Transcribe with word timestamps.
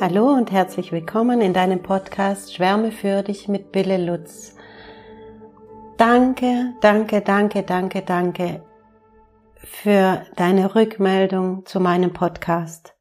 Hallo 0.00 0.32
und 0.32 0.50
herzlich 0.50 0.92
willkommen 0.92 1.42
in 1.42 1.52
deinem 1.52 1.82
Podcast 1.82 2.54
Schwärme 2.54 2.90
für 2.90 3.22
dich 3.22 3.48
mit 3.48 3.70
Bille 3.70 3.98
Lutz. 3.98 4.56
Danke, 5.98 6.72
danke, 6.80 7.20
danke, 7.20 7.62
danke, 7.64 8.00
danke 8.00 8.64
für 9.56 10.24
deine 10.36 10.74
Rückmeldung 10.74 11.66
zu 11.66 11.80
meinem 11.80 12.14
Podcast. 12.14 12.96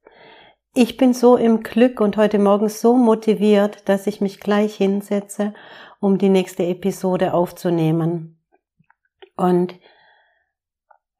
Ich 0.75 0.97
bin 0.97 1.13
so 1.13 1.37
im 1.37 1.63
Glück 1.63 2.01
und 2.01 2.17
heute 2.17 2.37
Morgen 2.37 2.67
so 2.67 2.97
motiviert, 2.97 3.87
dass 3.87 4.05
ich 4.05 4.19
mich 4.19 4.41
gleich 4.41 4.75
hinsetze, 4.75 5.53
um 6.01 6.17
die 6.17 6.27
nächste 6.27 6.65
Episode 6.65 7.33
aufzunehmen. 7.33 8.41
Und 9.37 9.73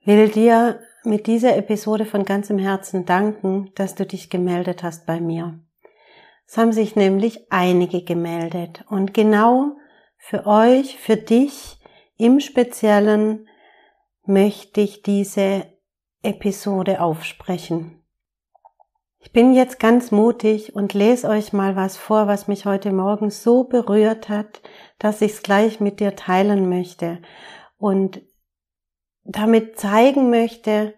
will 0.04 0.28
dir 0.28 0.82
mit 1.06 1.26
dieser 1.26 1.56
Episode 1.56 2.04
von 2.04 2.26
ganzem 2.26 2.58
Herzen 2.58 3.06
danken, 3.06 3.72
dass 3.76 3.96
du 3.96 4.06
dich 4.06 4.30
gemeldet 4.30 4.84
hast 4.84 5.06
bei 5.06 5.22
mir. 5.22 5.58
Es 6.52 6.58
haben 6.58 6.74
sich 6.74 6.96
nämlich 6.96 7.52
einige 7.52 8.04
gemeldet 8.04 8.84
und 8.90 9.14
genau 9.14 9.78
für 10.18 10.48
euch, 10.48 10.98
für 10.98 11.16
dich 11.16 11.78
im 12.18 12.40
Speziellen 12.40 13.48
möchte 14.24 14.82
ich 14.82 15.04
diese 15.04 15.68
Episode 16.24 17.02
aufsprechen. 17.02 18.04
Ich 19.20 19.32
bin 19.32 19.54
jetzt 19.54 19.80
ganz 19.80 20.10
mutig 20.10 20.76
und 20.76 20.96
lese 20.96 21.30
euch 21.30 21.54
mal 21.54 21.76
was 21.76 21.98
vor, 21.98 22.26
was 22.26 22.48
mich 22.48 22.66
heute 22.66 22.92
Morgen 22.94 23.30
so 23.30 23.66
berührt 23.66 24.28
hat, 24.28 24.64
dass 24.98 25.22
ich 25.22 25.34
es 25.34 25.44
gleich 25.44 25.80
mit 25.80 26.00
dir 26.00 26.16
teilen 26.16 26.68
möchte 26.68 27.22
und 27.78 28.24
damit 29.24 29.78
zeigen 29.78 30.32
möchte, 30.32 30.96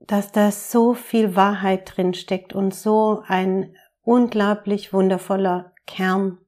dass 0.00 0.32
da 0.32 0.50
so 0.50 0.94
viel 0.94 1.36
Wahrheit 1.36 1.94
drin 1.94 2.14
steckt 2.14 2.54
und 2.54 2.74
so 2.74 3.22
ein 3.26 3.76
unglaublich 4.04 4.92
wundervoller 4.92 5.72
Kern. 5.86 6.38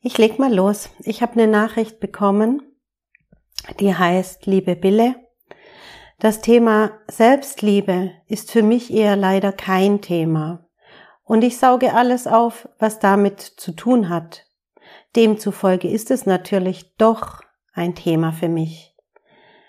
Ich 0.00 0.16
leg 0.16 0.38
mal 0.38 0.54
los. 0.54 0.90
Ich 1.00 1.22
habe 1.22 1.32
eine 1.34 1.48
Nachricht 1.48 2.00
bekommen, 2.00 2.62
die 3.80 3.94
heißt 3.94 4.46
Liebe 4.46 4.76
Bille. 4.76 5.16
Das 6.20 6.40
Thema 6.40 6.92
Selbstliebe 7.08 8.12
ist 8.26 8.50
für 8.50 8.62
mich 8.62 8.92
eher 8.92 9.16
leider 9.16 9.52
kein 9.52 10.00
Thema. 10.00 10.66
Und 11.24 11.42
ich 11.42 11.58
sauge 11.58 11.92
alles 11.94 12.26
auf, 12.26 12.68
was 12.78 12.98
damit 13.00 13.40
zu 13.40 13.72
tun 13.72 14.08
hat. 14.08 14.46
Demzufolge 15.14 15.88
ist 15.88 16.10
es 16.10 16.26
natürlich 16.26 16.96
doch 16.96 17.42
ein 17.72 17.94
Thema 17.94 18.32
für 18.32 18.48
mich. 18.48 18.96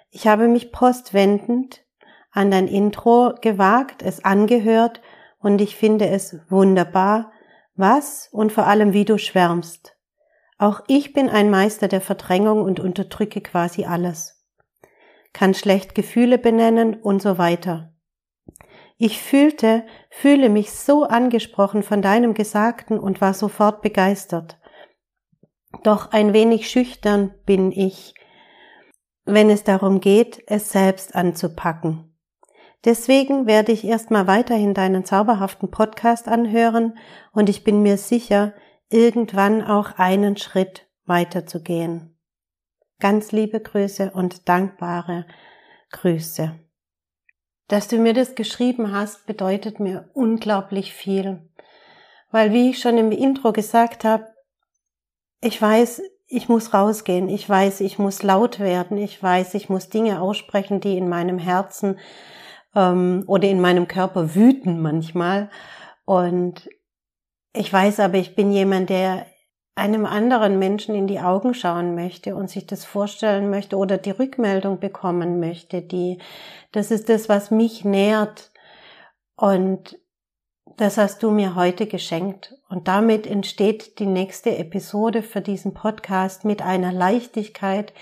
Ich 0.09 0.27
habe 0.27 0.47
mich 0.47 0.71
postwendend 0.71 1.83
an 2.31 2.51
dein 2.51 2.67
Intro 2.67 3.33
gewagt, 3.41 4.01
es 4.01 4.23
angehört 4.23 5.01
und 5.39 5.61
ich 5.61 5.75
finde 5.75 6.07
es 6.07 6.39
wunderbar, 6.49 7.31
was 7.75 8.29
und 8.31 8.51
vor 8.51 8.67
allem 8.67 8.93
wie 8.93 9.05
du 9.05 9.17
schwärmst. 9.17 9.95
Auch 10.57 10.81
ich 10.87 11.13
bin 11.13 11.29
ein 11.29 11.49
Meister 11.49 11.87
der 11.87 12.01
Verdrängung 12.01 12.61
und 12.61 12.79
unterdrücke 12.79 13.39
quasi 13.41 13.85
alles. 13.85 14.45
Kann 15.31 15.53
schlecht 15.53 15.95
Gefühle 15.95 16.37
benennen 16.37 16.95
und 16.95 17.21
so 17.21 17.37
weiter. 17.37 17.93
Ich 18.97 19.21
fühlte, 19.21 19.85
fühle 20.09 20.49
mich 20.49 20.71
so 20.71 21.05
angesprochen 21.05 21.83
von 21.83 22.01
deinem 22.01 22.33
Gesagten 22.33 22.99
und 22.99 23.21
war 23.21 23.33
sofort 23.33 23.81
begeistert. 23.81 24.59
Doch 25.83 26.11
ein 26.11 26.33
wenig 26.33 26.69
schüchtern 26.69 27.33
bin 27.45 27.71
ich, 27.71 28.13
wenn 29.23 29.49
es 29.49 29.63
darum 29.63 30.01
geht, 30.01 30.43
es 30.47 30.71
selbst 30.71 31.15
anzupacken. 31.15 32.08
Deswegen 32.85 33.45
werde 33.45 33.71
ich 33.71 33.83
erstmal 33.83 34.27
weiterhin 34.27 34.73
deinen 34.73 35.03
zauberhaften 35.03 35.69
Podcast 35.69 36.27
anhören 36.27 36.97
und 37.33 37.49
ich 37.49 37.63
bin 37.63 37.81
mir 37.81 37.97
sicher, 37.97 38.53
irgendwann 38.89 39.61
auch 39.61 39.97
einen 39.97 40.37
Schritt 40.37 40.87
weiterzugehen. 41.05 42.17
Ganz 42.99 43.31
liebe 43.31 43.59
Grüße 43.59 44.11
und 44.11 44.47
dankbare 44.47 45.25
Grüße. 45.91 46.57
Dass 47.67 47.87
du 47.87 47.97
mir 47.97 48.13
das 48.13 48.35
geschrieben 48.35 48.91
hast, 48.93 49.25
bedeutet 49.25 49.79
mir 49.79 50.09
unglaublich 50.13 50.93
viel. 50.93 51.49
Weil 52.31 52.51
wie 52.51 52.71
ich 52.71 52.79
schon 52.79 52.97
im 52.97 53.11
Intro 53.11 53.53
gesagt 53.53 54.03
habe, 54.05 54.27
ich 55.41 55.61
weiß, 55.61 56.01
ich 56.27 56.49
muss 56.49 56.73
rausgehen, 56.73 57.29
ich 57.29 57.47
weiß, 57.47 57.81
ich 57.81 57.97
muss 57.97 58.23
laut 58.23 58.59
werden, 58.59 58.97
ich 58.97 59.21
weiß, 59.21 59.53
ich 59.55 59.69
muss 59.69 59.89
Dinge 59.89 60.21
aussprechen, 60.21 60.79
die 60.79 60.97
in 60.97 61.09
meinem 61.09 61.39
Herzen 61.39 61.97
ähm, 62.75 63.23
oder 63.27 63.47
in 63.47 63.61
meinem 63.61 63.87
Körper 63.87 64.35
wüten 64.35 64.81
manchmal. 64.81 65.49
Und 66.05 66.69
ich 67.53 67.71
weiß 67.71 67.99
aber, 67.99 68.17
ich 68.17 68.35
bin 68.35 68.52
jemand, 68.52 68.89
der 68.89 69.25
einem 69.75 70.05
anderen 70.05 70.59
Menschen 70.59 70.93
in 70.93 71.08
die 71.08 71.19
Augen 71.19 71.53
schauen 71.53 71.95
möchte 71.95 72.35
und 72.35 72.49
sich 72.49 72.67
das 72.67 72.83
vorstellen 72.83 73.49
möchte 73.49 73.77
oder 73.77 73.97
die 73.97 74.11
Rückmeldung 74.11 74.79
bekommen 74.79 75.39
möchte, 75.39 75.81
die, 75.81 76.19
das 76.71 76.91
ist 76.91 77.08
das, 77.09 77.29
was 77.29 77.49
mich 77.49 77.85
nährt. 77.85 78.52
Und 79.35 79.97
das 80.75 80.97
hast 80.97 81.23
du 81.23 81.31
mir 81.31 81.55
heute 81.55 81.87
geschenkt. 81.87 82.55
Und 82.69 82.87
damit 82.87 83.25
entsteht 83.25 83.99
die 83.99 84.05
nächste 84.05 84.58
Episode 84.58 85.23
für 85.23 85.41
diesen 85.41 85.73
Podcast 85.73 86.45
mit 86.45 86.61
einer 86.61 86.91
Leichtigkeit, 86.91 87.93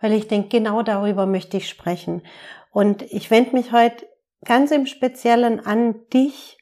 weil 0.00 0.12
ich 0.12 0.28
denke, 0.28 0.48
genau 0.48 0.82
darüber 0.82 1.26
möchte 1.26 1.56
ich 1.56 1.68
sprechen. 1.68 2.22
Und 2.70 3.02
ich 3.02 3.30
wende 3.30 3.52
mich 3.52 3.72
heute 3.72 4.06
ganz 4.44 4.70
im 4.70 4.86
Speziellen 4.86 5.64
an 5.64 6.08
dich 6.12 6.58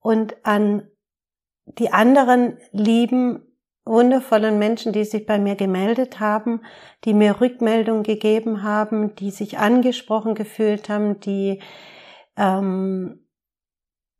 und 0.00 0.36
an 0.44 0.88
die 1.64 1.92
anderen 1.92 2.58
lieben, 2.72 3.48
wundervollen 3.84 4.58
Menschen, 4.58 4.92
die 4.92 5.04
sich 5.04 5.26
bei 5.26 5.38
mir 5.38 5.56
gemeldet 5.56 6.20
haben, 6.20 6.62
die 7.04 7.14
mir 7.14 7.40
Rückmeldung 7.40 8.02
gegeben 8.02 8.62
haben, 8.62 9.14
die 9.14 9.30
sich 9.30 9.58
angesprochen 9.58 10.34
gefühlt 10.34 10.88
haben, 10.88 11.20
die, 11.20 11.60
ähm, 12.36 13.26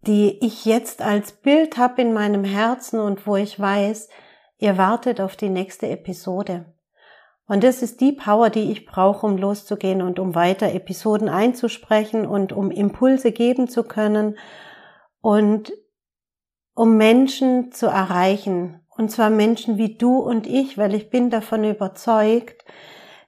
die 0.03 0.39
ich 0.45 0.65
jetzt 0.65 1.03
als 1.03 1.33
Bild 1.33 1.77
habe 1.77 2.03
in 2.03 2.13
meinem 2.13 2.45
Herzen 2.45 2.99
und 2.99 3.27
wo 3.27 3.37
ich 3.37 3.61
weiß, 3.61 4.09
ihr 4.59 4.79
wartet 4.79 5.21
auf 5.21 5.37
die 5.37 5.51
nächste 5.51 5.89
Episode. 5.89 6.78
Und 7.49 7.65
das 7.65 7.83
ist 7.83 8.03
die 8.03 8.13
Power, 8.13 8.51
die 8.51 8.71
ich 8.71 8.85
brauche, 8.85 9.27
um 9.27 9.39
loszugehen 9.39 10.03
und 10.03 10.19
um 10.19 10.35
weiter 10.35 10.73
Episoden 10.75 11.31
einzusprechen 11.31 12.27
und 12.27 12.53
um 12.53 12.71
Impulse 12.71 13.33
geben 13.33 13.69
zu 13.69 13.85
können 13.85 14.37
und 15.23 15.73
um 16.75 16.99
Menschen 16.99 17.73
zu 17.73 17.87
erreichen. 17.87 18.81
Und 18.91 19.11
zwar 19.11 19.31
Menschen 19.31 19.79
wie 19.79 19.97
du 19.97 20.19
und 20.19 20.47
ich, 20.47 20.77
weil 20.77 20.95
ich 20.95 21.09
bin 21.09 21.31
davon 21.31 21.65
überzeugt, 21.65 22.65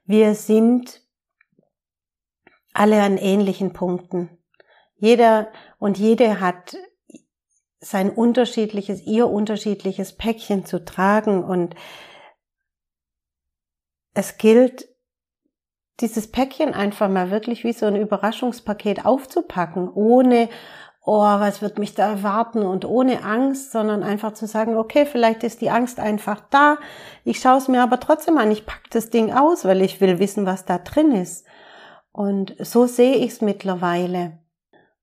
wir 0.05 0.35
sind 0.35 1.01
alle 2.75 3.03
an 3.03 3.17
ähnlichen 3.17 3.73
Punkten. 3.73 4.39
Jeder 4.97 5.49
und 5.79 5.99
jede 5.99 6.41
hat 6.41 6.77
sein 7.81 8.11
unterschiedliches, 8.11 9.07
ihr 9.07 9.29
unterschiedliches 9.29 10.15
Päckchen 10.17 10.67
zu 10.67 10.85
tragen 10.85 11.43
und 11.43 11.75
es 14.15 14.39
gilt, 14.39 14.89
dieses 16.01 16.31
Päckchen 16.31 16.75
einfach 16.75 17.09
mal 17.09 17.31
wirklich 17.31 17.65
wie 17.65 17.73
so 17.73 17.87
ein 17.87 17.97
Überraschungspaket 17.97 19.05
aufzupacken, 19.05 19.89
ohne, 19.89 20.49
oh, 21.05 21.21
was 21.21 21.63
wird 21.63 21.79
mich 21.79 21.95
da 21.95 22.11
erwarten 22.11 22.63
und 22.63 22.85
ohne 22.85 23.23
Angst, 23.23 23.73
sondern 23.73 24.03
einfach 24.03 24.33
zu 24.33 24.47
sagen, 24.47 24.77
okay, 24.77 25.07
vielleicht 25.07 25.45
ist 25.45 25.61
die 25.61 25.71
Angst 25.71 26.01
einfach 26.01 26.41
da, 26.51 26.79
ich 27.25 27.41
schaue 27.41 27.59
es 27.59 27.69
mir 27.69 27.83
aber 27.83 28.01
trotzdem 28.01 28.39
an, 28.39 28.51
ich 28.51 28.67
pack 28.67 28.91
das 28.91 29.11
Ding 29.11 29.33
aus, 29.33 29.65
weil 29.65 29.83
ich 29.83 30.01
will 30.01 30.19
wissen, 30.19 30.47
was 30.47 30.65
da 30.65 30.79
drin 30.79 31.13
ist. 31.13 31.47
Und 32.13 32.57
so 32.59 32.87
sehe 32.87 33.17
ich 33.17 33.33
es 33.33 33.41
mittlerweile. 33.41 34.39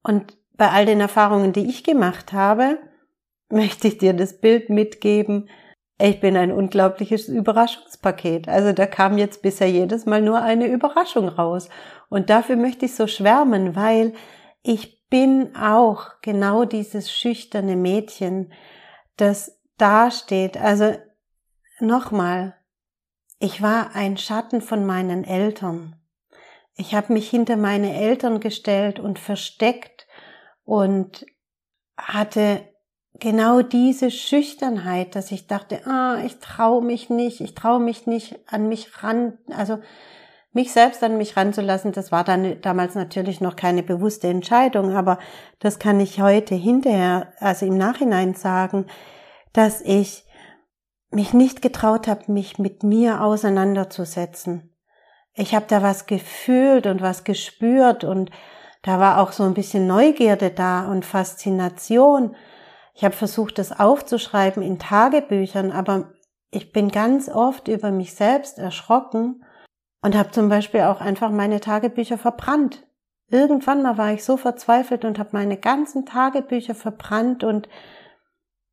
Und 0.04 0.38
bei 0.58 0.72
all 0.72 0.86
den 0.86 1.00
Erfahrungen, 1.00 1.54
die 1.54 1.70
ich 1.70 1.84
gemacht 1.84 2.34
habe, 2.34 2.80
möchte 3.50 3.88
ich 3.88 3.98
dir 3.98 4.14
das 4.14 4.40
Bild 4.40 4.70
mitgeben, 4.70 5.50
ich 6.00 6.20
bin 6.20 6.38
ein 6.38 6.52
unglaubliches 6.52 7.28
Überraschungspaket. 7.28 8.48
Also 8.48 8.72
da 8.72 8.86
kam 8.86 9.18
jetzt 9.18 9.42
bisher 9.42 9.70
jedes 9.70 10.06
Mal 10.06 10.22
nur 10.22 10.42
eine 10.42 10.68
Überraschung 10.68 11.28
raus. 11.28 11.70
Und 12.10 12.30
dafür 12.30 12.56
möchte 12.56 12.86
ich 12.86 12.96
so 12.96 13.08
schwärmen, 13.08 13.76
weil 13.76 14.14
ich 14.62 15.08
bin 15.10 15.56
auch 15.56 16.22
genau 16.22 16.66
dieses 16.66 17.12
schüchterne 17.12 17.76
Mädchen, 17.76 18.54
das 19.16 19.60
dasteht. 19.78 20.58
Also 20.58 20.96
nochmal, 21.80 22.56
ich 23.40 23.62
war 23.62 23.96
ein 23.96 24.18
Schatten 24.18 24.62
von 24.62 24.86
meinen 24.86 25.24
Eltern. 25.24 25.96
Ich 26.76 26.94
habe 26.94 27.14
mich 27.14 27.28
hinter 27.28 27.58
meine 27.58 27.96
Eltern 27.96 28.40
gestellt 28.40 29.00
und 29.00 29.18
versteckt 29.18 30.06
und 30.64 31.26
hatte 31.98 32.62
genau 33.20 33.62
diese 33.62 34.12
Schüchternheit, 34.12 35.16
dass 35.16 35.32
ich 35.32 35.48
dachte, 35.48 35.86
ah, 35.88 36.18
ich 36.26 36.40
traue 36.40 36.84
mich 36.84 37.10
nicht, 37.10 37.42
ich 37.42 37.56
traue 37.56 37.80
mich 37.80 38.08
nicht 38.08 38.40
an 38.48 38.68
mich 38.68 39.04
ran, 39.04 39.38
also 39.50 39.80
mich 40.54 40.72
selbst 40.72 41.04
an 41.04 41.18
mich 41.18 41.38
ranzulassen, 41.38 41.92
das 41.92 42.12
war 42.12 42.24
dann 42.24 42.60
damals 42.62 42.96
natürlich 42.96 43.42
noch 43.42 43.56
keine 43.56 43.84
bewusste 43.84 44.28
Entscheidung, 44.28 44.96
aber 44.96 45.20
das 45.60 45.78
kann 45.78 46.00
ich 46.00 46.22
heute 46.22 46.56
hinterher, 46.56 47.34
also 47.40 47.66
im 47.66 47.78
Nachhinein 47.78 48.34
sagen, 48.34 48.88
dass 49.54 49.82
ich 49.82 50.26
mich 51.12 51.34
nicht 51.34 51.62
getraut 51.62 52.08
habe, 52.08 52.32
mich 52.32 52.58
mit 52.58 52.84
mir 52.84 53.22
auseinanderzusetzen. 53.22 54.74
Ich 55.34 55.54
habe 55.54 55.66
da 55.68 55.84
was 55.84 56.08
gefühlt 56.08 56.88
und 56.88 57.02
was 57.02 57.24
gespürt 57.24 58.04
und 58.04 58.32
da 58.82 59.00
war 59.00 59.22
auch 59.22 59.32
so 59.32 59.44
ein 59.44 59.54
bisschen 59.54 59.86
Neugierde 59.86 60.50
da 60.50 60.90
und 60.90 61.06
Faszination. 61.06 62.36
Ich 62.98 63.04
habe 63.04 63.16
versucht, 63.16 63.60
das 63.60 63.80
aufzuschreiben 63.80 64.64
in 64.64 64.80
Tagebüchern, 64.80 65.72
aber 65.72 66.14
ich 66.50 66.72
bin 66.72 66.90
ganz 66.90 67.30
oft 67.30 67.68
über 67.68 67.92
mich 67.92 68.16
selbst 68.16 68.58
erschrocken 68.58 69.46
und 70.02 70.16
habe 70.16 70.32
zum 70.32 70.50
Beispiel 70.50 70.82
auch 70.82 71.00
einfach 71.00 71.30
meine 71.30 71.60
Tagebücher 71.60 72.18
verbrannt. 72.18 72.88
Irgendwann 73.30 73.84
mal 73.84 74.00
war 74.00 74.14
ich 74.14 74.24
so 74.24 74.36
verzweifelt 74.36 75.06
und 75.06 75.20
habe 75.20 75.30
meine 75.34 75.58
ganzen 75.58 76.08
Tagebücher 76.08 76.74
verbrannt 76.74 77.44
und 77.44 77.70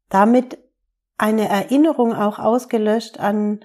damit 0.09 0.57
eine 1.19 1.47
Erinnerung 1.47 2.15
auch 2.15 2.39
ausgelöscht 2.39 3.21
an 3.21 3.63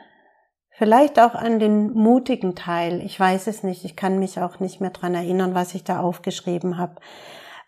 vielleicht 0.71 1.21
auch 1.21 1.35
an 1.35 1.59
den 1.59 1.93
mutigen 1.93 2.55
Teil. 2.55 3.01
Ich 3.01 3.17
weiß 3.17 3.47
es 3.47 3.63
nicht, 3.63 3.85
ich 3.85 3.95
kann 3.95 4.19
mich 4.19 4.41
auch 4.41 4.59
nicht 4.59 4.81
mehr 4.81 4.89
dran 4.89 5.15
erinnern, 5.15 5.55
was 5.55 5.73
ich 5.73 5.85
da 5.85 6.01
aufgeschrieben 6.01 6.77
habe. 6.77 6.95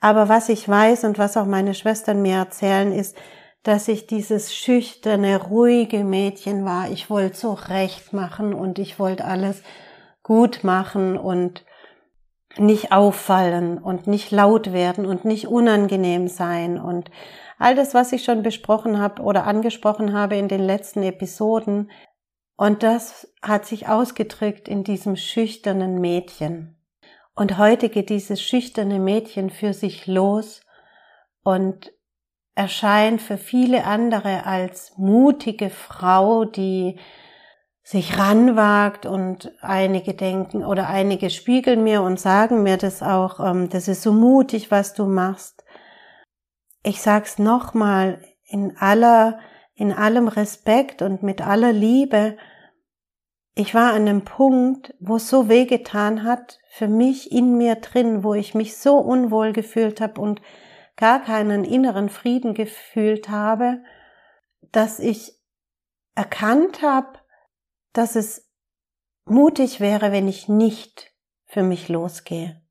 Aber 0.02 0.28
was 0.28 0.50
ich 0.50 0.68
weiß 0.68 1.04
und 1.06 1.20
was 1.20 1.38
auch 1.38 1.46
meine 1.46 1.76
Schwestern 1.76 2.22
mir 2.22 2.36
erzählen, 2.36 2.92
ist, 2.92 3.16
dass 3.64 3.88
ich 3.88 4.08
dieses 4.08 4.56
schüchterne, 4.56 5.40
ruhige 5.40 6.04
Mädchen 6.04 6.66
war. 6.66 6.90
Ich 6.90 7.12
wollte 7.12 7.38
so 7.38 7.54
recht 7.54 8.12
machen 8.12 8.54
und 8.56 8.80
ich 8.80 8.98
wollte 8.98 9.24
alles 9.24 9.62
gut 10.24 10.64
machen 10.64 11.18
und 11.18 11.64
nicht 12.58 12.92
auffallen 12.92 13.78
und 13.78 14.08
nicht 14.08 14.32
laut 14.32 14.74
werden 14.74 15.06
und 15.06 15.24
nicht 15.24 15.48
unangenehm 15.48 16.28
sein 16.28 16.82
und 16.82 17.12
all 17.60 17.76
das, 17.76 17.94
was 17.94 18.12
ich 18.12 18.24
schon 18.24 18.42
besprochen 18.42 19.00
habe 19.00 19.22
oder 19.22 19.46
angesprochen 19.46 20.14
habe 20.14 20.36
in 20.36 20.48
den 20.48 20.62
letzten 20.62 21.04
Episoden. 21.04 21.92
Und 22.58 22.84
das 22.84 23.32
hat 23.42 23.66
sich 23.66 23.88
ausgedrückt 23.88 24.68
in 24.68 24.84
diesem 24.84 25.16
schüchternen 25.16 26.02
Mädchen. 26.02 26.81
Und 27.36 27.58
heute 27.58 27.90
geht 27.90 28.10
dieses 28.10 28.42
schüchterne 28.42 29.00
Mädchen 29.00 29.50
für 29.50 29.74
sich 29.74 30.08
los 30.08 30.62
und 31.44 31.92
erscheint 32.56 33.22
für 33.22 33.38
viele 33.38 33.86
andere 33.86 34.46
als 34.46 34.94
mutige 34.98 35.70
Frau, 35.70 36.46
die 36.46 37.00
sich 37.84 38.18
ranwagt 38.18 39.06
und 39.06 39.52
einige 39.62 40.14
denken 40.14 40.64
oder 40.64 40.88
einige 40.88 41.30
spiegeln 41.30 41.84
mir 41.84 42.04
und 42.04 42.20
sagen 42.20 42.64
mir 42.64 42.78
das 42.78 43.02
auch, 43.02 43.40
ähm, 43.40 43.70
das 43.70 43.88
ist 43.88 44.04
so 44.04 44.14
mutig, 44.14 44.70
was 44.70 44.94
du 44.94 45.06
machst. 45.06 45.64
Ich 46.84 47.02
sag's 47.02 47.40
nochmal 47.40 48.22
in 48.46 48.78
aller, 48.78 49.40
in 49.74 49.92
allem 49.92 50.28
Respekt 50.28 51.02
und 51.02 51.24
mit 51.24 51.46
aller 51.46 51.74
Liebe. 51.74 52.38
Ich 53.54 53.76
war 53.76 53.92
an 53.94 54.08
einem 54.08 54.24
Punkt, 54.24 54.94
wo 55.00 55.18
es 55.18 55.28
so 55.28 55.50
wehgetan 55.50 56.24
hat, 56.24 56.60
für 56.70 56.88
mich 56.88 57.32
in 57.32 57.58
mir 57.58 57.76
drin, 57.76 58.24
wo 58.24 58.34
ich 58.34 58.56
mich 58.56 58.78
so 58.78 58.98
unwohl 58.98 59.52
gefühlt 59.52 60.00
habe 60.00 60.22
und 60.22 60.42
gar 60.96 61.22
keinen 61.22 61.66
inneren 61.66 62.10
Frieden 62.10 62.54
gefühlt 62.54 63.28
habe, 63.28 63.84
dass 64.72 65.00
ich 65.00 65.38
erkannt 66.16 66.82
habe, 66.82 67.20
dass 67.94 68.16
es 68.16 68.50
mutig 69.26 69.80
wäre, 69.80 70.12
wenn 70.12 70.28
ich 70.28 70.48
nicht 70.48 71.12
für 71.46 71.64
mich 71.64 71.90
losgehe. 71.90 72.62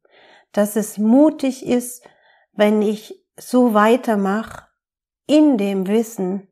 Dass 0.52 0.76
es 0.76 0.96
mutig 0.96 1.66
ist, 1.66 2.06
wenn 2.52 2.80
ich 2.80 3.22
so 3.36 3.74
weitermache, 3.74 4.66
in 5.26 5.58
dem 5.58 5.86
Wissen, 5.86 6.48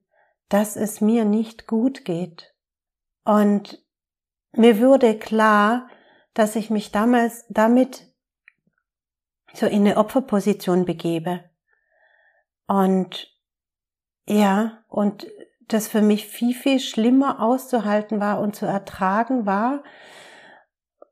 dass 0.49 0.77
es 0.77 1.01
mir 1.01 1.25
nicht 1.25 1.67
gut 1.67 2.05
geht. 2.05 2.55
Und 3.25 3.85
mir 4.59 4.81
wurde 4.81 5.19
klar, 5.19 5.89
dass 6.35 6.57
ich 6.57 6.71
mich 6.71 6.93
damals 6.93 7.45
damit 7.49 8.07
so 9.55 9.67
in 9.67 9.87
eine 9.87 9.97
Opferposition 9.97 10.85
begebe. 10.85 11.45
Und 12.67 13.35
ja, 14.27 14.85
und 14.89 15.27
das 15.69 15.89
für 15.89 16.03
mich 16.03 16.27
viel, 16.27 16.55
viel 16.55 16.81
schlimmer 16.81 17.43
auszuhalten 17.43 18.21
war 18.21 18.41
und 18.41 18.57
zu 18.57 18.67
ertragen 18.67 19.47
war, 19.47 19.83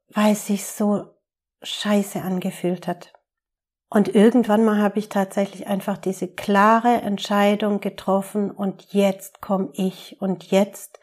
weil 0.09 0.33
es 0.33 0.47
sich 0.47 0.67
so 0.67 1.15
scheiße 1.63 2.23
angefühlt 2.23 2.87
hat. 2.87 3.13
Und 3.89 4.15
irgendwann 4.15 4.65
mal 4.65 4.79
habe 4.79 4.99
ich 4.99 5.09
tatsächlich 5.09 5.67
einfach 5.67 5.97
diese 5.97 6.29
klare 6.29 7.01
Entscheidung 7.03 7.81
getroffen 7.81 8.51
und 8.51 8.93
jetzt 8.93 9.41
komme 9.41 9.71
ich 9.75 10.21
und 10.21 10.51
jetzt 10.51 10.99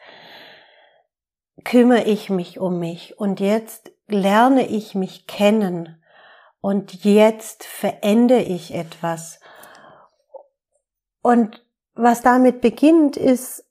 kümmere 1.64 2.04
ich 2.04 2.30
mich 2.30 2.60
um 2.60 2.78
mich 2.78 3.18
und 3.18 3.40
jetzt 3.40 3.92
lerne 4.06 4.66
ich 4.66 4.94
mich 4.94 5.26
kennen 5.26 6.02
und 6.60 7.04
jetzt 7.04 7.64
verändere 7.64 8.42
ich 8.42 8.74
etwas. 8.74 9.40
Und 11.22 11.64
was 11.94 12.22
damit 12.22 12.60
beginnt, 12.60 13.16
ist, 13.16 13.64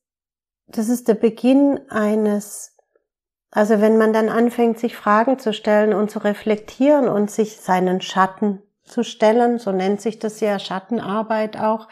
das 0.68 0.90
ist 0.90 1.08
der 1.08 1.16
Beginn 1.16 1.80
eines, 1.90 2.76
also 3.52 3.80
wenn 3.82 3.98
man 3.98 4.14
dann 4.14 4.30
anfängt, 4.30 4.80
sich 4.80 4.96
Fragen 4.96 5.38
zu 5.38 5.54
stellen 5.54 5.94
und 5.94 6.10
zu 6.10 6.20
reflektieren 6.20 7.08
und 7.08 7.30
sich 7.30 7.58
seinen 7.58 8.02
Schatten 8.02 8.62
zu 8.84 9.04
stellen, 9.04 9.60
so 9.60 9.72
nennt 9.72 10.02
sich 10.02 10.20
das 10.20 10.40
ja 10.40 10.58
Schattenarbeit 10.60 11.60
auch, 11.60 11.88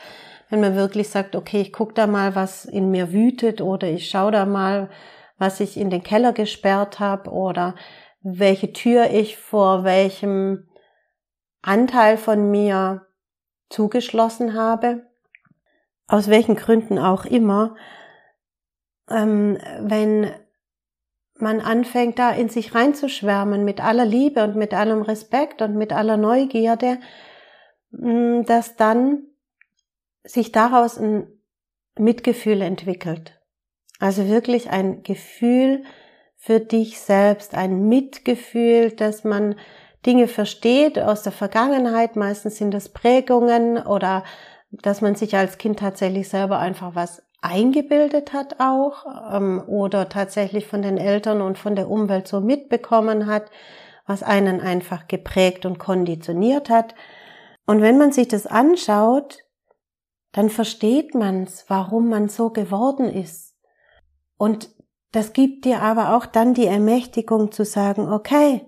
wenn 0.49 0.61
man 0.61 0.75
wirklich 0.75 1.09
sagt, 1.09 1.35
okay, 1.35 1.61
ich 1.61 1.73
gucke 1.73 1.93
da 1.93 2.07
mal, 2.07 2.35
was 2.35 2.65
in 2.65 2.91
mir 2.91 3.13
wütet 3.13 3.61
oder 3.61 3.87
ich 3.87 4.09
schaue 4.09 4.31
da 4.31 4.45
mal, 4.45 4.89
was 5.41 5.59
ich 5.59 5.75
in 5.75 5.89
den 5.89 6.03
Keller 6.03 6.33
gesperrt 6.33 6.99
habe 6.99 7.31
oder 7.31 7.75
welche 8.21 8.71
Tür 8.71 9.09
ich 9.09 9.37
vor 9.37 9.83
welchem 9.83 10.69
Anteil 11.61 12.17
von 12.17 12.51
mir 12.51 13.07
zugeschlossen 13.69 14.53
habe 14.53 15.11
aus 16.11 16.27
welchen 16.27 16.55
Gründen 16.55 16.99
auch 16.99 17.23
immer, 17.23 17.75
ähm, 19.09 19.57
wenn 19.79 20.29
man 21.35 21.61
anfängt, 21.61 22.19
da 22.19 22.31
in 22.31 22.49
sich 22.49 22.75
reinzuschwärmen 22.75 23.63
mit 23.63 23.81
aller 23.81 24.05
Liebe 24.05 24.43
und 24.43 24.57
mit 24.57 24.73
allem 24.73 25.01
Respekt 25.01 25.61
und 25.61 25.75
mit 25.75 25.93
aller 25.93 26.17
Neugierde, 26.17 26.99
mm, 27.91 28.43
dass 28.43 28.75
dann 28.75 29.23
sich 30.23 30.51
daraus 30.51 30.97
ein 30.97 31.27
Mitgefühl 31.97 32.61
entwickelt. 32.61 33.40
Also 34.01 34.27
wirklich 34.27 34.71
ein 34.71 35.03
Gefühl 35.03 35.83
für 36.35 36.59
dich 36.59 36.99
selbst, 36.99 37.53
ein 37.53 37.87
Mitgefühl, 37.87 38.89
dass 38.89 39.23
man 39.23 39.55
Dinge 40.07 40.27
versteht 40.27 40.97
aus 40.97 41.21
der 41.21 41.31
Vergangenheit. 41.31 42.15
Meistens 42.15 42.57
sind 42.57 42.73
es 42.73 42.89
Prägungen 42.89 43.77
oder 43.77 44.23
dass 44.71 45.01
man 45.01 45.13
sich 45.13 45.35
als 45.35 45.59
Kind 45.59 45.77
tatsächlich 45.77 46.29
selber 46.29 46.57
einfach 46.57 46.95
was 46.95 47.21
eingebildet 47.41 48.33
hat 48.33 48.59
auch 48.59 49.05
ähm, 49.33 49.63
oder 49.67 50.09
tatsächlich 50.09 50.65
von 50.65 50.81
den 50.81 50.97
Eltern 50.97 51.39
und 51.41 51.59
von 51.59 51.75
der 51.75 51.87
Umwelt 51.87 52.27
so 52.27 52.39
mitbekommen 52.39 53.27
hat, 53.27 53.51
was 54.07 54.23
einen 54.23 54.61
einfach 54.61 55.07
geprägt 55.07 55.67
und 55.67 55.77
konditioniert 55.77 56.71
hat. 56.71 56.95
Und 57.67 57.81
wenn 57.81 57.99
man 57.99 58.11
sich 58.11 58.27
das 58.27 58.47
anschaut, 58.47 59.43
dann 60.31 60.49
versteht 60.49 61.13
man's, 61.13 61.65
warum 61.67 62.09
man 62.09 62.29
so 62.29 62.49
geworden 62.49 63.05
ist. 63.05 63.50
Und 64.41 64.71
das 65.11 65.33
gibt 65.33 65.65
dir 65.65 65.83
aber 65.83 66.17
auch 66.17 66.25
dann 66.25 66.55
die 66.55 66.65
Ermächtigung 66.65 67.51
zu 67.51 67.63
sagen, 67.63 68.11
okay, 68.11 68.65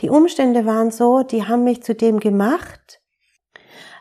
die 0.00 0.10
Umstände 0.10 0.66
waren 0.66 0.90
so, 0.90 1.22
die 1.22 1.46
haben 1.46 1.62
mich 1.62 1.84
zu 1.84 1.94
dem 1.94 2.18
gemacht, 2.18 3.00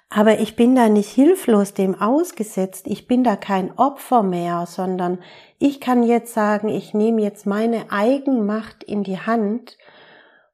aber 0.09 0.39
ich 0.39 0.55
bin 0.55 0.75
da 0.75 0.89
nicht 0.89 1.09
hilflos 1.09 1.75
dem 1.75 1.93
ausgesetzt, 2.01 2.87
ich 2.87 3.05
bin 3.05 3.23
da 3.23 3.35
kein 3.35 3.77
Opfer 3.77 4.23
mehr, 4.23 4.65
sondern 4.65 5.19
ich 5.59 5.79
kann 5.79 6.01
jetzt 6.01 6.33
sagen, 6.33 6.67
ich 6.67 6.95
nehme 6.95 7.21
jetzt 7.21 7.45
meine 7.45 7.91
Eigenmacht 7.91 8.83
in 8.83 9.03
die 9.03 9.19
Hand 9.19 9.77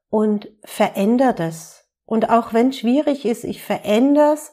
und 0.10 0.52
verändere 0.66 1.36
das. 1.36 1.88
Und 2.06 2.30
auch 2.30 2.52
wenn 2.52 2.72
es 2.72 2.80
schwierig 2.80 3.24
ist, 3.24 3.46
ich 3.46 3.64
verändere 3.64 4.34
es, 4.34 4.52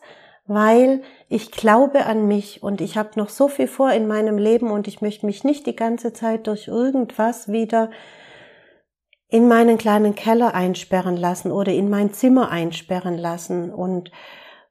weil 0.50 1.02
ich 1.28 1.52
glaube 1.52 2.06
an 2.06 2.26
mich 2.26 2.60
und 2.60 2.80
ich 2.80 2.96
habe 2.98 3.10
noch 3.14 3.28
so 3.28 3.46
viel 3.46 3.68
vor 3.68 3.92
in 3.92 4.08
meinem 4.08 4.36
Leben 4.36 4.72
und 4.72 4.88
ich 4.88 5.00
möchte 5.00 5.24
mich 5.24 5.44
nicht 5.44 5.64
die 5.64 5.76
ganze 5.76 6.12
Zeit 6.12 6.48
durch 6.48 6.66
irgendwas 6.66 7.52
wieder 7.52 7.88
in 9.28 9.46
meinen 9.46 9.78
kleinen 9.78 10.16
Keller 10.16 10.52
einsperren 10.52 11.16
lassen 11.16 11.52
oder 11.52 11.72
in 11.72 11.88
mein 11.88 12.12
Zimmer 12.12 12.50
einsperren 12.50 13.16
lassen 13.16 13.72
und 13.72 14.10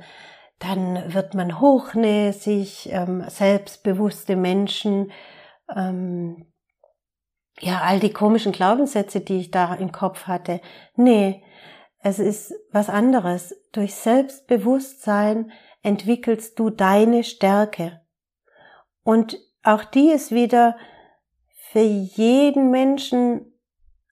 dann 0.58 1.14
wird 1.14 1.34
man 1.34 1.60
hochnäsig, 1.60 2.90
ähm, 2.92 3.24
selbstbewusste 3.28 4.36
Menschen, 4.36 5.10
ähm, 5.74 6.49
ja, 7.60 7.80
all 7.82 8.00
die 8.00 8.12
komischen 8.12 8.52
Glaubenssätze, 8.52 9.20
die 9.20 9.38
ich 9.38 9.50
da 9.50 9.74
im 9.74 9.92
Kopf 9.92 10.26
hatte. 10.26 10.60
Nee, 10.96 11.42
es 12.02 12.18
ist 12.18 12.54
was 12.72 12.88
anderes. 12.88 13.54
Durch 13.72 13.94
Selbstbewusstsein 13.94 15.52
entwickelst 15.82 16.58
du 16.58 16.70
deine 16.70 17.22
Stärke. 17.22 18.00
Und 19.02 19.38
auch 19.62 19.84
die 19.84 20.10
ist 20.10 20.30
wieder 20.30 20.76
für 21.70 21.80
jeden 21.80 22.70
Menschen 22.70 23.52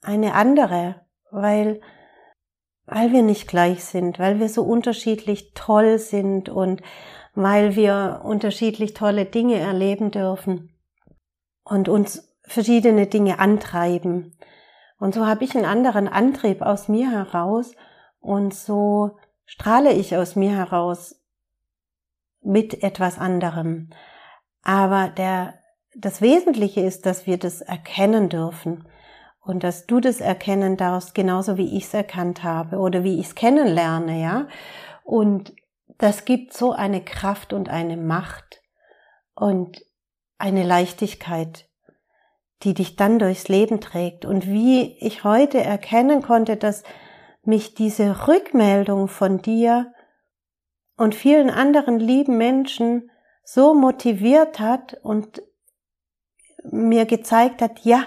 eine 0.02 0.34
andere, 0.34 1.06
weil, 1.30 1.80
weil 2.84 3.12
wir 3.12 3.22
nicht 3.22 3.48
gleich 3.48 3.84
sind, 3.84 4.18
weil 4.18 4.38
wir 4.38 4.48
so 4.48 4.62
unterschiedlich 4.62 5.52
toll 5.54 5.98
sind 5.98 6.48
und 6.48 6.82
weil 7.34 7.76
wir 7.76 8.22
unterschiedlich 8.24 8.94
tolle 8.94 9.24
Dinge 9.24 9.56
erleben 9.56 10.10
dürfen 10.10 10.76
und 11.64 11.88
uns 11.88 12.27
verschiedene 12.48 13.06
Dinge 13.06 13.38
antreiben. 13.38 14.36
Und 14.98 15.14
so 15.14 15.26
habe 15.26 15.44
ich 15.44 15.54
einen 15.54 15.64
anderen 15.64 16.08
Antrieb 16.08 16.62
aus 16.62 16.88
mir 16.88 17.10
heraus 17.10 17.72
und 18.20 18.52
so 18.52 19.16
strahle 19.46 19.92
ich 19.92 20.16
aus 20.16 20.34
mir 20.34 20.50
heraus 20.50 21.20
mit 22.42 22.82
etwas 22.82 23.18
anderem. 23.18 23.90
Aber 24.62 25.08
der, 25.08 25.54
das 25.94 26.20
Wesentliche 26.20 26.80
ist, 26.80 27.06
dass 27.06 27.26
wir 27.26 27.38
das 27.38 27.60
erkennen 27.60 28.28
dürfen 28.28 28.88
und 29.40 29.62
dass 29.64 29.86
du 29.86 30.00
das 30.00 30.20
erkennen 30.20 30.76
darfst, 30.76 31.14
genauso 31.14 31.56
wie 31.56 31.76
ich 31.76 31.84
es 31.84 31.94
erkannt 31.94 32.42
habe 32.42 32.78
oder 32.78 33.04
wie 33.04 33.20
ich 33.20 33.28
es 33.28 33.34
kennenlerne, 33.34 34.20
ja. 34.20 34.48
Und 35.04 35.54
das 35.98 36.24
gibt 36.24 36.52
so 36.52 36.72
eine 36.72 37.02
Kraft 37.02 37.52
und 37.52 37.68
eine 37.68 37.96
Macht 37.96 38.62
und 39.34 39.84
eine 40.38 40.64
Leichtigkeit, 40.64 41.67
die 42.64 42.74
dich 42.74 42.96
dann 42.96 43.18
durchs 43.18 43.48
Leben 43.48 43.80
trägt. 43.80 44.24
Und 44.24 44.46
wie 44.46 44.96
ich 44.98 45.24
heute 45.24 45.62
erkennen 45.62 46.22
konnte, 46.22 46.56
dass 46.56 46.82
mich 47.42 47.74
diese 47.74 48.28
Rückmeldung 48.28 49.08
von 49.08 49.40
dir 49.40 49.92
und 50.96 51.14
vielen 51.14 51.50
anderen 51.50 51.98
lieben 51.98 52.36
Menschen 52.36 53.10
so 53.44 53.74
motiviert 53.74 54.60
hat 54.60 54.98
und 55.02 55.42
mir 56.64 57.06
gezeigt 57.06 57.62
hat, 57.62 57.80
ja, 57.84 58.04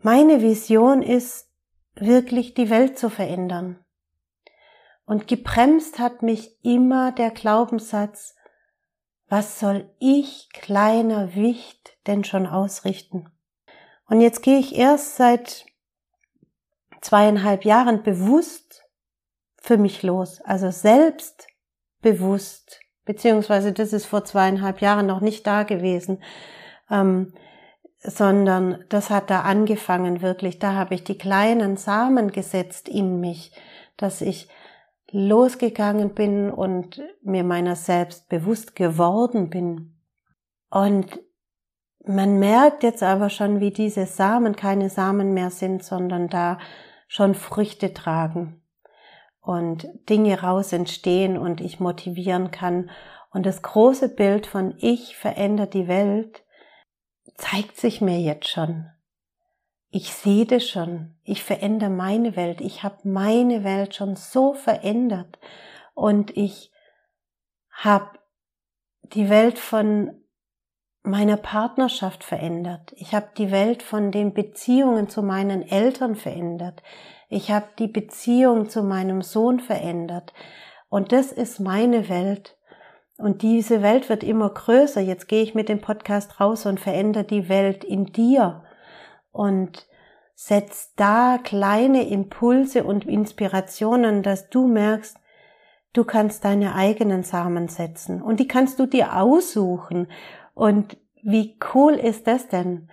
meine 0.00 0.42
Vision 0.42 1.00
ist 1.00 1.48
wirklich 1.94 2.54
die 2.54 2.68
Welt 2.68 2.98
zu 2.98 3.08
verändern. 3.08 3.78
Und 5.06 5.28
gebremst 5.28 5.98
hat 5.98 6.22
mich 6.22 6.64
immer 6.64 7.12
der 7.12 7.30
Glaubenssatz, 7.30 8.34
was 9.28 9.58
soll 9.58 9.88
ich 9.98 10.50
kleiner 10.52 11.34
Wicht 11.34 11.96
denn 12.06 12.24
schon 12.24 12.46
ausrichten? 12.46 13.30
Und 14.12 14.20
jetzt 14.20 14.42
gehe 14.42 14.58
ich 14.58 14.76
erst 14.76 15.16
seit 15.16 15.64
zweieinhalb 17.00 17.64
Jahren 17.64 18.02
bewusst 18.02 18.84
für 19.56 19.78
mich 19.78 20.02
los, 20.02 20.42
also 20.42 20.70
selbstbewusst, 20.70 22.78
beziehungsweise 23.06 23.72
das 23.72 23.94
ist 23.94 24.04
vor 24.04 24.22
zweieinhalb 24.22 24.82
Jahren 24.82 25.06
noch 25.06 25.22
nicht 25.22 25.46
da 25.46 25.62
gewesen, 25.62 26.22
ähm, 26.90 27.32
sondern 28.00 28.84
das 28.90 29.08
hat 29.08 29.30
da 29.30 29.40
angefangen 29.40 30.20
wirklich. 30.20 30.58
Da 30.58 30.74
habe 30.74 30.94
ich 30.94 31.04
die 31.04 31.16
kleinen 31.16 31.78
Samen 31.78 32.32
gesetzt 32.32 32.90
in 32.90 33.18
mich, 33.18 33.58
dass 33.96 34.20
ich 34.20 34.46
losgegangen 35.10 36.12
bin 36.12 36.50
und 36.50 37.00
mir 37.22 37.44
meiner 37.44 37.76
selbst 37.76 38.28
bewusst 38.28 38.76
geworden 38.76 39.48
bin. 39.48 39.96
Und 40.68 41.18
man 42.04 42.38
merkt 42.38 42.82
jetzt 42.82 43.02
aber 43.02 43.30
schon, 43.30 43.60
wie 43.60 43.70
diese 43.70 44.06
Samen 44.06 44.56
keine 44.56 44.90
Samen 44.90 45.34
mehr 45.34 45.50
sind, 45.50 45.84
sondern 45.84 46.28
da 46.28 46.58
schon 47.06 47.34
Früchte 47.34 47.94
tragen 47.94 48.62
und 49.40 49.86
Dinge 50.08 50.40
raus 50.40 50.72
entstehen 50.72 51.36
und 51.36 51.60
ich 51.60 51.80
motivieren 51.80 52.50
kann. 52.50 52.90
Und 53.30 53.46
das 53.46 53.62
große 53.62 54.08
Bild 54.08 54.46
von 54.46 54.74
ich 54.78 55.16
verändere 55.16 55.68
die 55.68 55.88
Welt 55.88 56.44
zeigt 57.36 57.76
sich 57.76 58.00
mir 58.00 58.20
jetzt 58.20 58.48
schon. 58.48 58.88
Ich 59.90 60.12
sehe 60.14 60.46
das 60.46 60.66
schon. 60.66 61.16
Ich 61.22 61.42
verändere 61.42 61.90
meine 61.90 62.36
Welt. 62.36 62.60
Ich 62.60 62.82
habe 62.82 62.96
meine 63.04 63.64
Welt 63.64 63.94
schon 63.94 64.16
so 64.16 64.54
verändert. 64.54 65.38
Und 65.94 66.34
ich 66.36 66.72
habe 67.70 68.18
die 69.02 69.28
Welt 69.28 69.58
von 69.58 70.21
meiner 71.02 71.36
Partnerschaft 71.36 72.22
verändert. 72.22 72.92
Ich 72.96 73.14
habe 73.14 73.28
die 73.36 73.50
Welt 73.50 73.82
von 73.82 74.12
den 74.12 74.34
Beziehungen 74.34 75.08
zu 75.08 75.22
meinen 75.22 75.62
Eltern 75.62 76.14
verändert. 76.14 76.82
Ich 77.28 77.50
habe 77.50 77.66
die 77.78 77.88
Beziehung 77.88 78.68
zu 78.68 78.82
meinem 78.82 79.22
Sohn 79.22 79.58
verändert. 79.58 80.32
Und 80.88 81.12
das 81.12 81.32
ist 81.32 81.58
meine 81.58 82.08
Welt. 82.08 82.56
Und 83.18 83.42
diese 83.42 83.82
Welt 83.82 84.08
wird 84.08 84.22
immer 84.22 84.50
größer. 84.50 85.00
Jetzt 85.00 85.28
gehe 85.28 85.42
ich 85.42 85.54
mit 85.54 85.68
dem 85.68 85.80
Podcast 85.80 86.40
raus 86.40 86.66
und 86.66 86.78
verändere 86.78 87.24
die 87.24 87.48
Welt 87.48 87.84
in 87.84 88.06
dir. 88.06 88.62
Und 89.30 89.86
setz 90.34 90.92
da 90.96 91.38
kleine 91.42 92.08
Impulse 92.08 92.84
und 92.84 93.06
Inspirationen, 93.06 94.22
dass 94.22 94.50
du 94.50 94.66
merkst, 94.66 95.16
du 95.92 96.04
kannst 96.04 96.44
deine 96.44 96.74
eigenen 96.74 97.22
Samen 97.22 97.68
setzen. 97.68 98.20
Und 98.20 98.40
die 98.40 98.48
kannst 98.48 98.78
du 98.78 98.86
dir 98.86 99.16
aussuchen. 99.16 100.08
Und 100.54 100.96
wie 101.22 101.58
cool 101.74 101.94
ist 101.94 102.26
das 102.26 102.48
denn? 102.48 102.90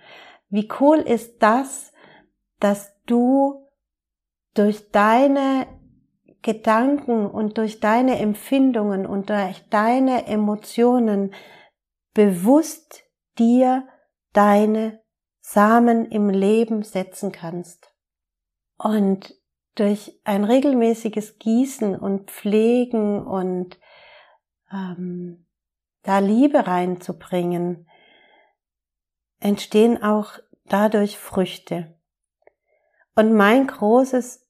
Wie 0.48 0.68
cool 0.80 0.98
ist 0.98 1.42
das, 1.42 1.92
dass 2.58 2.92
du 3.06 3.68
durch 4.54 4.90
deine 4.90 5.66
Gedanken 6.42 7.26
und 7.26 7.58
durch 7.58 7.80
deine 7.80 8.18
Empfindungen 8.18 9.06
und 9.06 9.30
durch 9.30 9.68
deine 9.68 10.26
Emotionen 10.26 11.34
bewusst 12.14 13.04
dir 13.38 13.86
deine 14.32 15.00
Samen 15.40 16.06
im 16.06 16.30
Leben 16.30 16.82
setzen 16.82 17.32
kannst. 17.32 17.92
Und 18.78 19.34
durch 19.74 20.20
ein 20.24 20.44
regelmäßiges 20.44 21.38
Gießen 21.38 21.96
und 21.96 22.30
Pflegen 22.30 23.26
und 23.26 23.78
ähm, 24.72 25.46
da 26.02 26.18
Liebe 26.18 26.66
reinzubringen, 26.66 27.88
entstehen 29.40 30.02
auch 30.02 30.38
dadurch 30.64 31.18
Früchte. 31.18 31.98
Und 33.14 33.34
mein 33.34 33.66
großes 33.66 34.46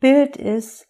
Bild 0.00 0.36
ist, 0.36 0.88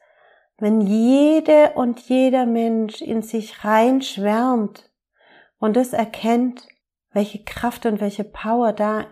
wenn 0.58 0.80
jede 0.80 1.72
und 1.74 2.00
jeder 2.00 2.46
Mensch 2.46 3.00
in 3.00 3.22
sich 3.22 3.64
rein 3.64 4.02
schwärmt 4.02 4.90
und 5.58 5.76
es 5.76 5.92
erkennt, 5.92 6.66
welche 7.12 7.44
Kraft 7.44 7.86
und 7.86 8.00
welche 8.00 8.24
Power 8.24 8.72
da 8.72 9.06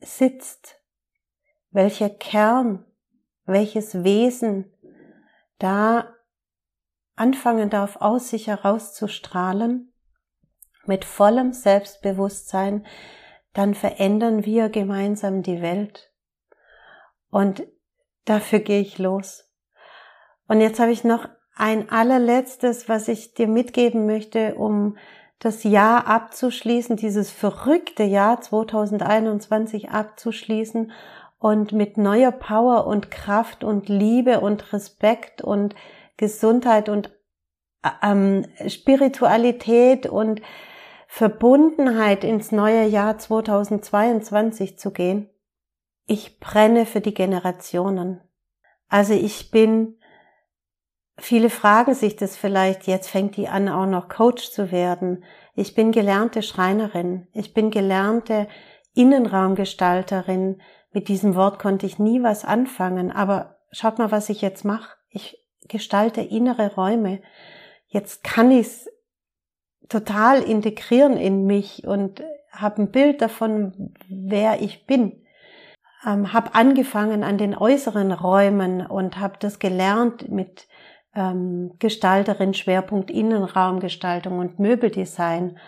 sitzt, 0.00 0.80
welcher 1.70 2.10
Kern, 2.10 2.84
welches 3.44 4.04
Wesen 4.04 4.72
da 5.58 6.14
anfangen 7.14 7.70
darf, 7.70 7.96
aus 7.96 8.30
sich 8.30 8.46
herauszustrahlen, 8.46 9.92
mit 10.88 11.04
vollem 11.04 11.52
Selbstbewusstsein, 11.52 12.86
dann 13.52 13.74
verändern 13.74 14.44
wir 14.44 14.68
gemeinsam 14.68 15.42
die 15.42 15.62
Welt. 15.62 16.12
Und 17.30 17.66
dafür 18.24 18.60
gehe 18.60 18.80
ich 18.80 18.98
los. 18.98 19.50
Und 20.48 20.60
jetzt 20.60 20.78
habe 20.78 20.92
ich 20.92 21.04
noch 21.04 21.28
ein 21.56 21.90
allerletztes, 21.90 22.88
was 22.88 23.08
ich 23.08 23.34
dir 23.34 23.48
mitgeben 23.48 24.06
möchte, 24.06 24.54
um 24.56 24.96
das 25.38 25.64
Jahr 25.64 26.06
abzuschließen, 26.06 26.96
dieses 26.96 27.30
verrückte 27.30 28.04
Jahr 28.04 28.40
2021 28.40 29.90
abzuschließen 29.90 30.92
und 31.38 31.72
mit 31.72 31.98
neuer 31.98 32.32
Power 32.32 32.86
und 32.86 33.10
Kraft 33.10 33.64
und 33.64 33.88
Liebe 33.88 34.40
und 34.40 34.72
Respekt 34.72 35.42
und 35.42 35.74
Gesundheit 36.16 36.88
und 36.88 37.10
ähm, 38.02 38.46
Spiritualität 38.66 40.06
und 40.06 40.40
Verbundenheit 41.16 42.24
ins 42.24 42.52
neue 42.52 42.84
Jahr 42.84 43.16
2022 43.16 44.78
zu 44.78 44.90
gehen. 44.90 45.30
Ich 46.04 46.40
brenne 46.40 46.84
für 46.84 47.00
die 47.00 47.14
Generationen. 47.14 48.20
Also 48.90 49.14
ich 49.14 49.50
bin, 49.50 49.98
viele 51.16 51.48
fragen 51.48 51.94
sich 51.94 52.16
das 52.16 52.36
vielleicht, 52.36 52.86
jetzt 52.86 53.08
fängt 53.08 53.38
die 53.38 53.48
an, 53.48 53.70
auch 53.70 53.86
noch 53.86 54.10
Coach 54.10 54.50
zu 54.50 54.70
werden. 54.70 55.24
Ich 55.54 55.74
bin 55.74 55.90
gelernte 55.90 56.42
Schreinerin. 56.42 57.28
Ich 57.32 57.54
bin 57.54 57.70
gelernte 57.70 58.46
Innenraumgestalterin. 58.92 60.60
Mit 60.92 61.08
diesem 61.08 61.34
Wort 61.34 61.58
konnte 61.58 61.86
ich 61.86 61.98
nie 61.98 62.22
was 62.22 62.44
anfangen, 62.44 63.10
aber 63.10 63.56
schaut 63.72 63.98
mal, 63.98 64.12
was 64.12 64.28
ich 64.28 64.42
jetzt 64.42 64.66
mache. 64.66 64.94
Ich 65.08 65.42
gestalte 65.66 66.20
innere 66.20 66.74
Räume. 66.74 67.22
Jetzt 67.88 68.22
kann 68.22 68.50
ich 68.50 68.66
es 68.66 68.95
total 69.88 70.42
integrieren 70.42 71.16
in 71.16 71.46
mich 71.46 71.86
und 71.86 72.22
habe 72.50 72.82
ein 72.82 72.90
Bild 72.90 73.20
davon, 73.22 73.94
wer 74.08 74.62
ich 74.62 74.86
bin. 74.86 75.22
Ähm, 76.06 76.32
habe 76.32 76.54
angefangen 76.54 77.24
an 77.24 77.38
den 77.38 77.56
äußeren 77.56 78.12
Räumen 78.12 78.86
und 78.86 79.18
habe 79.18 79.36
das 79.38 79.58
gelernt 79.58 80.30
mit 80.30 80.68
ähm, 81.14 81.72
Gestalterin, 81.78 82.54
Schwerpunkt 82.54 83.10
Innenraumgestaltung 83.10 84.38
und 84.38 84.58
Möbeldesign. 84.58 85.58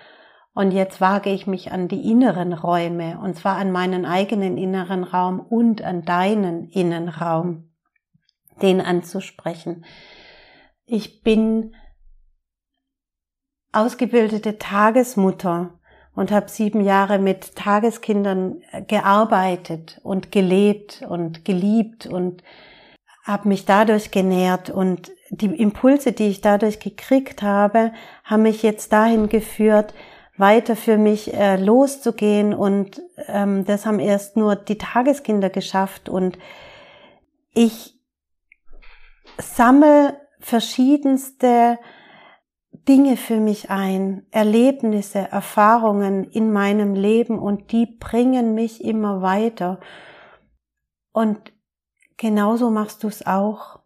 Und 0.55 0.73
jetzt 0.73 1.01
wage 1.01 1.31
ich 1.31 1.47
mich 1.47 1.73
an 1.73 1.89
die 1.89 2.11
inneren 2.11 2.53
Räume, 2.53 3.21
und 3.23 3.37
zwar 3.37 3.57
an 3.57 3.71
meinen 3.71 4.05
eigenen 4.05 4.57
inneren 4.57 5.05
Raum 5.05 5.41
und 5.41 5.83
an 5.83 6.03
deinen 6.05 6.69
Innenraum, 6.69 7.71
den 8.61 8.81
anzusprechen. 8.81 9.85
Ich 10.85 11.23
bin 11.23 11.75
ausgebildete 13.79 14.59
Tagesmutter 14.59 15.71
und 16.15 16.33
habe 16.33 16.49
sieben 16.49 16.83
Jahre 16.83 17.19
mit 17.19 17.55
Tageskindern 17.55 18.63
äh, 18.73 18.83
gearbeitet 18.83 20.01
und 20.03 20.33
gelebt 20.33 21.05
und 21.09 21.45
geliebt 21.45 22.07
und 22.07 22.43
habe 23.23 23.49
mich 23.49 23.67
dadurch 23.67 24.11
genährt. 24.11 24.69
Und 24.69 25.13
die 25.31 25.47
Impulse, 25.47 26.13
die 26.13 26.29
ich 26.29 26.41
dadurch 26.41 26.81
gekriegt 26.81 27.43
habe, 27.43 27.93
haben 28.25 28.43
mich 28.43 28.65
jetzt 28.65 28.93
dahin 28.93 29.29
geführt, 29.29 29.95
weiter 30.37 30.75
für 30.75 30.99
mich 30.99 31.35
äh, 31.35 31.57
loszugehen. 31.57 32.53
Und 32.53 33.01
ähm, 33.29 33.65
das 33.65 33.87
haben 33.87 34.01
erst 34.01 34.37
nur 34.37 34.57
die 34.57 34.79
Tageskinder 34.79 35.51
geschafft. 35.51 36.09
Und 36.09 36.37
ich 37.55 37.95
sammle 39.39 40.17
verschiedenste 40.41 41.79
Dinge 42.89 43.19
für 43.19 43.39
mich 43.39 43.71
ein, 43.71 44.27
Erlebnisse, 44.31 45.19
Erfahrungen 45.19 46.25
in 46.25 46.51
meinem 46.53 46.95
Leben 46.95 47.39
und 47.39 47.71
die 47.71 47.85
bringen 47.85 48.55
mich 48.55 48.83
immer 48.83 49.21
weiter. 49.21 49.79
Und 51.13 51.53
genauso 52.17 52.71
machst 52.71 53.05
du 53.05 53.09
es 53.09 53.27
auch. 53.27 53.81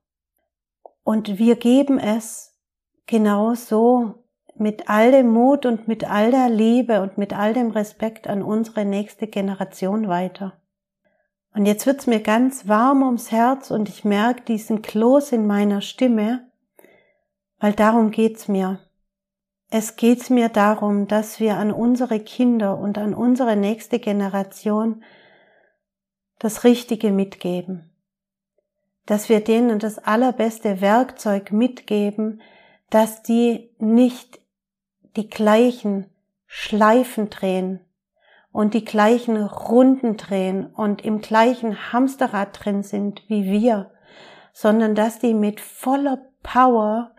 Und 1.02 1.38
wir 1.38 1.56
geben 1.56 1.98
es 1.98 2.56
genauso 3.06 4.22
mit 4.54 4.88
all 4.88 5.10
dem 5.10 5.30
Mut 5.30 5.66
und 5.66 5.88
mit 5.88 6.08
all 6.08 6.30
der 6.30 6.48
Liebe 6.48 7.02
und 7.02 7.18
mit 7.18 7.36
all 7.36 7.54
dem 7.54 7.70
Respekt 7.70 8.28
an 8.28 8.42
unsere 8.42 8.84
nächste 8.84 9.26
Generation 9.26 10.06
weiter. 10.06 10.62
Und 11.54 11.66
jetzt 11.66 11.86
wird's 11.86 12.06
mir 12.06 12.20
ganz 12.20 12.68
warm 12.68 13.02
ums 13.02 13.32
Herz 13.32 13.72
und 13.72 13.88
ich 13.88 14.04
merke 14.04 14.42
diesen 14.42 14.80
Kloß 14.80 15.32
in 15.32 15.46
meiner 15.46 15.80
Stimme, 15.80 16.48
weil 17.58 17.72
darum 17.72 18.12
geht's 18.12 18.46
mir. 18.46 18.78
Es 19.74 19.96
geht 19.96 20.28
mir 20.28 20.50
darum, 20.50 21.08
dass 21.08 21.40
wir 21.40 21.56
an 21.56 21.72
unsere 21.72 22.20
Kinder 22.20 22.76
und 22.76 22.98
an 22.98 23.14
unsere 23.14 23.56
nächste 23.56 23.98
Generation 23.98 25.02
das 26.38 26.64
Richtige 26.64 27.10
mitgeben. 27.10 27.90
Dass 29.06 29.30
wir 29.30 29.40
denen 29.40 29.78
das 29.78 29.96
allerbeste 29.98 30.82
Werkzeug 30.82 31.52
mitgeben, 31.52 32.42
dass 32.90 33.22
die 33.22 33.70
nicht 33.78 34.42
die 35.16 35.30
gleichen 35.30 36.04
Schleifen 36.44 37.30
drehen 37.30 37.80
und 38.52 38.74
die 38.74 38.84
gleichen 38.84 39.42
Runden 39.42 40.18
drehen 40.18 40.66
und 40.66 41.02
im 41.02 41.22
gleichen 41.22 41.94
Hamsterrad 41.94 42.62
drin 42.62 42.82
sind 42.82 43.22
wie 43.28 43.50
wir, 43.50 43.90
sondern 44.52 44.94
dass 44.94 45.18
die 45.18 45.32
mit 45.32 45.62
voller 45.62 46.18
Power 46.42 47.11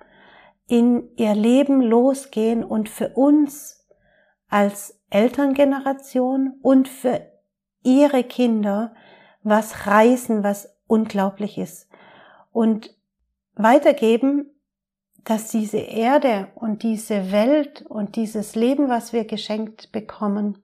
in 0.73 1.15
ihr 1.17 1.35
Leben 1.35 1.83
losgehen 1.83 2.63
und 2.63 2.89
für 2.89 3.09
uns 3.09 3.87
als 4.49 4.99
Elterngeneration 5.11 6.55
und 6.63 6.87
für 6.87 7.21
ihre 7.83 8.23
Kinder 8.23 8.95
was 9.43 9.85
reißen, 9.85 10.43
was 10.43 10.75
unglaublich 10.87 11.59
ist. 11.59 11.87
Und 12.51 12.97
weitergeben, 13.53 14.49
dass 15.23 15.51
diese 15.51 15.77
Erde 15.77 16.47
und 16.55 16.81
diese 16.81 17.31
Welt 17.31 17.85
und 17.87 18.15
dieses 18.15 18.55
Leben, 18.55 18.89
was 18.89 19.13
wir 19.13 19.25
geschenkt 19.25 19.91
bekommen, 19.91 20.57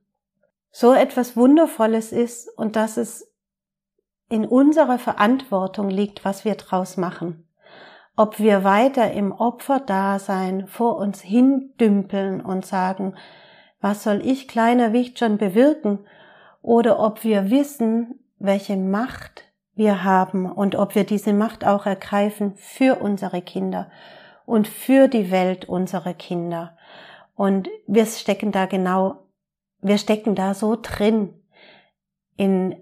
so 0.72 0.92
etwas 0.92 1.38
Wundervolles 1.38 2.12
ist 2.14 2.50
und 2.58 2.76
dass 2.76 2.98
es 2.98 3.32
in 4.28 4.44
unserer 4.48 4.98
Verantwortung 4.98 5.92
liegt, 5.92 6.26
was 6.26 6.46
wir 6.46 6.56
draus 6.56 6.98
machen 6.98 7.46
ob 8.16 8.40
wir 8.40 8.64
weiter 8.64 9.12
im 9.12 9.32
Opferdasein 9.32 10.68
vor 10.68 10.98
uns 10.98 11.22
hindümpeln 11.22 12.42
und 12.42 12.66
sagen, 12.66 13.16
was 13.82 14.04
soll 14.04 14.26
ich 14.26 14.48
kleiner 14.48 14.94
Wicht 14.94 15.20
schon 15.20 15.38
bewirken, 15.38 16.00
oder 16.62 17.00
ob 17.00 17.24
wir 17.24 17.50
wissen, 17.50 18.20
welche 18.38 18.78
Macht 18.78 19.46
wir 19.76 20.04
haben 20.04 20.52
und 20.52 20.76
ob 20.76 20.96
wir 20.96 21.06
diese 21.06 21.34
Macht 21.34 21.66
auch 21.66 21.86
ergreifen 21.86 22.56
für 22.56 23.02
unsere 23.02 23.42
Kinder 23.42 23.90
und 24.46 24.68
für 24.68 25.08
die 25.08 25.32
Welt 25.32 25.66
unserer 25.70 26.14
Kinder. 26.14 26.78
Und 27.36 27.70
wir 27.88 28.06
stecken 28.06 28.52
da 28.52 28.66
genau, 28.66 29.28
wir 29.82 29.98
stecken 29.98 30.36
da 30.36 30.54
so 30.54 30.78
drin 30.82 31.34
in, 32.36 32.76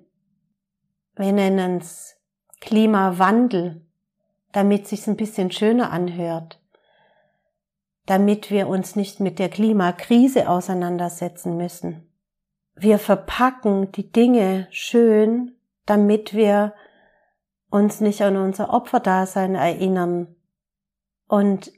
wir 1.16 1.32
nennen 1.32 1.78
es 1.78 2.18
Klimawandel, 2.60 3.87
damit 4.52 4.88
sich's 4.88 5.08
ein 5.08 5.18
bisschen 5.18 5.52
schöner 5.52 5.92
anhört, 5.92 6.62
damit 8.06 8.50
wir 8.50 8.68
uns 8.68 8.96
nicht 8.96 9.20
mit 9.20 9.40
der 9.40 9.50
Klimakrise 9.50 10.50
auseinandersetzen 10.50 11.58
müssen. 11.58 12.10
Wir 12.76 13.00
verpacken 13.00 13.92
die 13.92 14.12
Dinge 14.12 14.68
schön, 14.70 15.56
damit 15.86 16.34
wir 16.34 16.74
uns 17.70 18.02
nicht 18.02 18.22
an 18.22 18.38
unser 18.38 18.74
Opferdasein 18.74 19.56
erinnern. 19.56 20.36
Und 21.28 21.72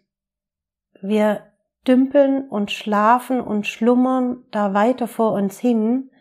wir 1.02 1.44
dümpeln 1.88 2.48
und 2.50 2.72
schlafen 2.72 3.42
und 3.42 3.66
schlummern 3.66 4.44
da 4.52 4.74
weiter 4.74 5.08
vor 5.08 5.32
uns 5.32 5.58
hin, 5.60 6.12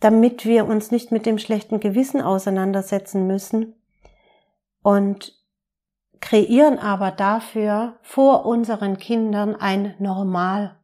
damit 0.00 0.46
wir 0.46 0.66
uns 0.66 0.90
nicht 0.90 1.12
mit 1.12 1.26
dem 1.26 1.38
schlechten 1.38 1.80
Gewissen 1.80 2.20
auseinandersetzen 2.20 3.26
müssen, 3.26 3.74
und 4.82 5.34
kreieren 6.20 6.78
aber 6.78 7.10
dafür 7.10 7.98
vor 8.02 8.46
unseren 8.46 8.98
Kindern 8.98 9.54
ein 9.54 9.94
Normal. 9.98 10.76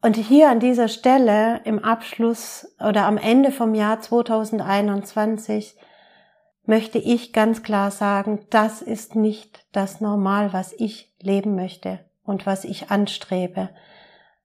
Und 0.00 0.16
hier 0.16 0.50
an 0.50 0.60
dieser 0.60 0.88
Stelle 0.88 1.60
im 1.64 1.78
Abschluss 1.78 2.74
oder 2.78 3.06
am 3.06 3.16
Ende 3.16 3.50
vom 3.50 3.74
Jahr 3.74 4.00
2021 4.00 5.76
möchte 6.66 6.98
ich 6.98 7.32
ganz 7.32 7.62
klar 7.62 7.90
sagen, 7.90 8.46
das 8.50 8.82
ist 8.82 9.16
nicht 9.16 9.66
das 9.72 10.00
Normal, 10.00 10.52
was 10.52 10.72
ich 10.74 11.14
leben 11.20 11.54
möchte 11.54 12.00
und 12.22 12.46
was 12.46 12.64
ich 12.64 12.90
anstrebe, 12.90 13.70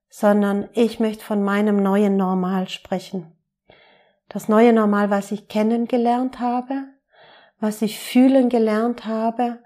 sondern 0.09 0.69
ich 0.73 0.99
möchte 0.99 1.23
von 1.23 1.43
meinem 1.43 1.81
neuen 1.81 2.17
Normal 2.17 2.69
sprechen. 2.69 3.31
Das 4.27 4.47
neue 4.47 4.73
Normal, 4.73 5.09
was 5.09 5.31
ich 5.31 5.47
kennengelernt 5.47 6.39
habe, 6.39 6.85
was 7.59 7.81
ich 7.81 7.99
fühlen 7.99 8.49
gelernt 8.49 9.05
habe, 9.05 9.59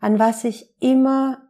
an 0.00 0.18
was 0.18 0.44
ich 0.44 0.74
immer 0.80 1.48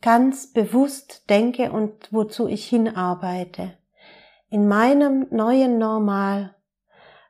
ganz 0.00 0.52
bewusst 0.52 1.30
denke 1.30 1.72
und 1.72 2.12
wozu 2.12 2.46
ich 2.46 2.66
hinarbeite. 2.66 3.78
in 4.50 4.68
meinem 4.68 5.26
neuen 5.30 5.78
Normal 5.78 6.54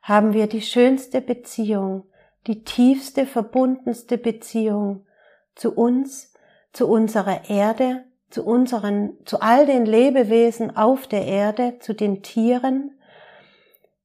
haben 0.03 0.33
wir 0.33 0.45
die 0.45 0.61
schönste 0.61 1.21
Beziehung, 1.21 2.03
die 2.45 2.63
tiefste, 2.63 3.25
verbundenste 3.25 4.19
Beziehung 4.19 5.07
zu 5.55 5.73
uns, 5.73 6.33
zu 6.71 6.87
unserer 6.87 7.49
Erde, 7.49 8.03
zu 8.29 8.45
unseren, 8.45 9.17
zu 9.25 9.39
all 9.39 9.65
den 9.65 9.87
Lebewesen 9.87 10.75
auf 10.77 11.07
der 11.07 11.25
Erde, 11.25 11.79
zu 11.79 11.93
den 11.93 12.21
Tieren, 12.21 12.99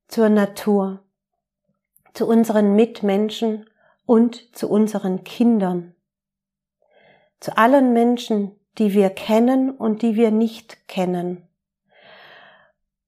zur 0.08 0.30
Natur, 0.30 1.04
zu 2.14 2.26
unseren 2.26 2.74
Mitmenschen 2.74 3.68
und 4.06 4.56
zu 4.56 4.68
unseren 4.68 5.24
Kindern, 5.24 5.94
zu 7.38 7.56
allen 7.56 7.92
Menschen, 7.92 8.52
die 8.78 8.92
wir 8.94 9.10
kennen 9.10 9.70
und 9.70 10.02
die 10.02 10.16
wir 10.16 10.30
nicht 10.30 10.88
kennen. 10.88 11.46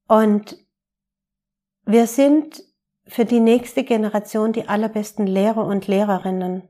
Und 0.07 0.59
wir 1.85 2.07
sind 2.07 2.63
für 3.07 3.25
die 3.25 3.41
nächste 3.41 3.85
Generation 3.85 4.53
die 4.53 4.69
allerbesten 4.69 5.27
Lehrer 5.27 5.67
und 5.67 5.87
Lehrerinnen. 5.87 6.69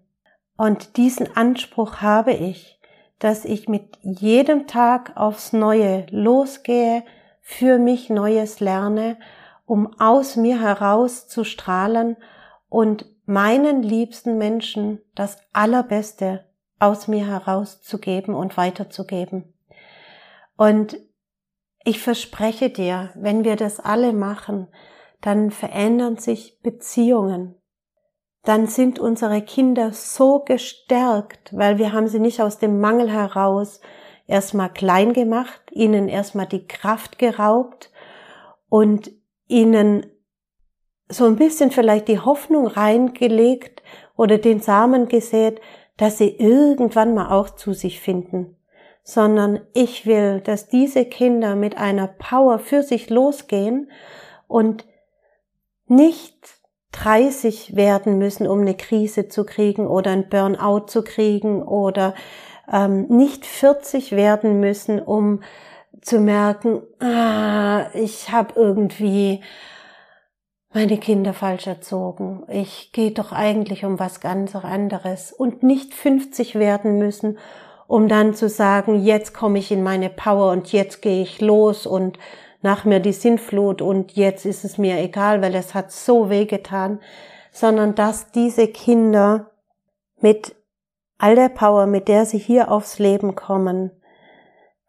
Und 0.56 0.96
diesen 0.96 1.36
Anspruch 1.36 1.96
habe 2.00 2.32
ich, 2.32 2.80
dass 3.18 3.44
ich 3.44 3.68
mit 3.68 3.98
jedem 4.02 4.66
Tag 4.66 5.16
aufs 5.16 5.52
Neue 5.52 6.06
losgehe, 6.10 7.04
für 7.40 7.78
mich 7.78 8.08
Neues 8.08 8.60
lerne, 8.60 9.18
um 9.72 9.98
aus 9.98 10.36
mir 10.36 10.60
heraus 10.60 11.28
zu 11.28 11.44
strahlen 11.44 12.18
und 12.68 13.06
meinen 13.24 13.82
liebsten 13.82 14.36
Menschen 14.36 15.00
das 15.14 15.38
Allerbeste 15.54 16.44
aus 16.78 17.08
mir 17.08 17.26
herauszugeben 17.26 18.34
und 18.34 18.58
weiterzugeben. 18.58 19.54
Und 20.58 20.98
ich 21.84 22.00
verspreche 22.00 22.68
dir, 22.68 23.12
wenn 23.14 23.44
wir 23.44 23.56
das 23.56 23.80
alle 23.80 24.12
machen, 24.12 24.68
dann 25.22 25.50
verändern 25.50 26.18
sich 26.18 26.60
Beziehungen. 26.60 27.54
Dann 28.42 28.66
sind 28.66 28.98
unsere 28.98 29.40
Kinder 29.40 29.94
so 29.94 30.40
gestärkt, 30.40 31.56
weil 31.56 31.78
wir 31.78 31.94
haben 31.94 32.08
sie 32.08 32.20
nicht 32.20 32.42
aus 32.42 32.58
dem 32.58 32.78
Mangel 32.78 33.10
heraus 33.10 33.80
erstmal 34.26 34.70
klein 34.70 35.14
gemacht, 35.14 35.62
ihnen 35.70 36.10
erstmal 36.10 36.46
die 36.46 36.66
Kraft 36.66 37.18
geraubt 37.18 37.90
und 38.68 39.21
ihnen 39.48 40.06
so 41.08 41.26
ein 41.26 41.36
bisschen 41.36 41.70
vielleicht 41.70 42.08
die 42.08 42.20
Hoffnung 42.20 42.66
reingelegt 42.66 43.82
oder 44.16 44.38
den 44.38 44.60
Samen 44.60 45.08
gesät, 45.08 45.60
dass 45.96 46.18
sie 46.18 46.30
irgendwann 46.36 47.14
mal 47.14 47.30
auch 47.30 47.50
zu 47.50 47.74
sich 47.74 48.00
finden, 48.00 48.56
sondern 49.02 49.60
ich 49.74 50.06
will, 50.06 50.40
dass 50.40 50.68
diese 50.68 51.04
Kinder 51.04 51.54
mit 51.54 51.76
einer 51.76 52.08
Power 52.08 52.58
für 52.58 52.82
sich 52.82 53.10
losgehen 53.10 53.90
und 54.48 54.86
nicht 55.86 56.36
30 56.92 57.76
werden 57.76 58.18
müssen, 58.18 58.46
um 58.46 58.60
eine 58.60 58.76
Krise 58.76 59.28
zu 59.28 59.44
kriegen 59.44 59.86
oder 59.86 60.10
ein 60.10 60.28
Burnout 60.28 60.86
zu 60.86 61.02
kriegen 61.02 61.62
oder 61.62 62.14
ähm, 62.70 63.06
nicht 63.08 63.46
40 63.46 64.12
werden 64.12 64.60
müssen, 64.60 65.00
um 65.00 65.42
zu 66.02 66.18
merken, 66.18 66.82
ah, 67.00 67.86
ich 67.94 68.30
habe 68.30 68.54
irgendwie 68.56 69.40
meine 70.74 70.98
Kinder 70.98 71.32
falsch 71.32 71.66
erzogen. 71.66 72.44
Ich 72.48 72.92
gehe 72.92 73.12
doch 73.12 73.32
eigentlich 73.32 73.84
um 73.84 73.98
was 73.98 74.20
ganz 74.20 74.54
anderes 74.54 75.32
und 75.32 75.62
nicht 75.62 75.94
50 75.94 76.56
werden 76.56 76.98
müssen, 76.98 77.38
um 77.86 78.08
dann 78.08 78.34
zu 78.34 78.48
sagen, 78.48 79.02
jetzt 79.02 79.34
komme 79.34 79.58
ich 79.58 79.70
in 79.70 79.82
meine 79.82 80.10
Power 80.10 80.50
und 80.52 80.72
jetzt 80.72 81.02
gehe 81.02 81.22
ich 81.22 81.40
los 81.40 81.86
und 81.86 82.18
nach 82.62 82.84
mir 82.84 83.00
die 83.00 83.12
Sintflut 83.12 83.82
und 83.82 84.12
jetzt 84.12 84.46
ist 84.46 84.64
es 84.64 84.78
mir 84.78 84.98
egal, 84.98 85.42
weil 85.42 85.54
es 85.54 85.74
hat 85.74 85.92
so 85.92 86.30
weh 86.30 86.46
getan, 86.46 87.00
sondern 87.50 87.94
dass 87.94 88.30
diese 88.30 88.68
Kinder 88.68 89.50
mit 90.20 90.54
all 91.18 91.34
der 91.34 91.48
Power, 91.50 91.86
mit 91.86 92.08
der 92.08 92.24
sie 92.24 92.38
hier 92.38 92.70
aufs 92.70 92.98
Leben 92.98 93.34
kommen, 93.34 93.90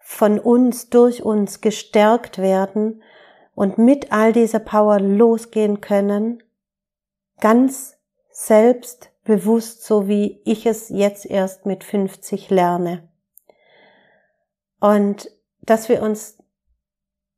von 0.03 0.37
uns, 0.37 0.89
durch 0.89 1.23
uns 1.23 1.61
gestärkt 1.61 2.37
werden 2.37 3.01
und 3.55 3.77
mit 3.77 4.11
all 4.11 4.33
dieser 4.33 4.59
Power 4.59 4.99
losgehen 4.99 5.79
können, 5.79 6.43
ganz 7.39 7.97
selbstbewusst, 8.29 9.85
so 9.85 10.07
wie 10.07 10.41
ich 10.43 10.65
es 10.65 10.89
jetzt 10.89 11.25
erst 11.25 11.65
mit 11.65 11.85
50 11.85 12.49
lerne. 12.49 13.07
Und 14.79 15.31
dass 15.61 15.87
wir 15.87 16.01
uns 16.01 16.37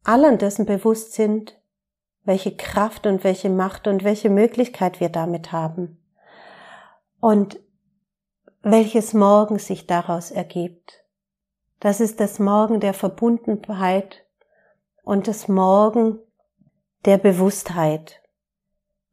allen 0.03 0.39
dessen 0.39 0.65
bewusst 0.65 1.13
sind, 1.13 1.59
welche 2.23 2.57
Kraft 2.57 3.05
und 3.05 3.23
welche 3.23 3.51
Macht 3.51 3.87
und 3.87 4.03
welche 4.03 4.31
Möglichkeit 4.31 4.99
wir 4.99 5.09
damit 5.09 5.51
haben. 5.51 6.03
Und 7.19 7.59
welches 8.63 9.13
Morgen 9.13 9.59
sich 9.59 9.85
daraus 9.85 10.31
ergibt. 10.31 11.04
Das 11.85 11.99
ist 11.99 12.19
das 12.19 12.39
Morgen 12.39 12.79
der 12.79 12.95
Verbundenheit 12.95 14.25
und 15.03 15.27
das 15.27 15.47
Morgen 15.47 16.17
der 17.05 17.19
Bewusstheit. 17.19 18.23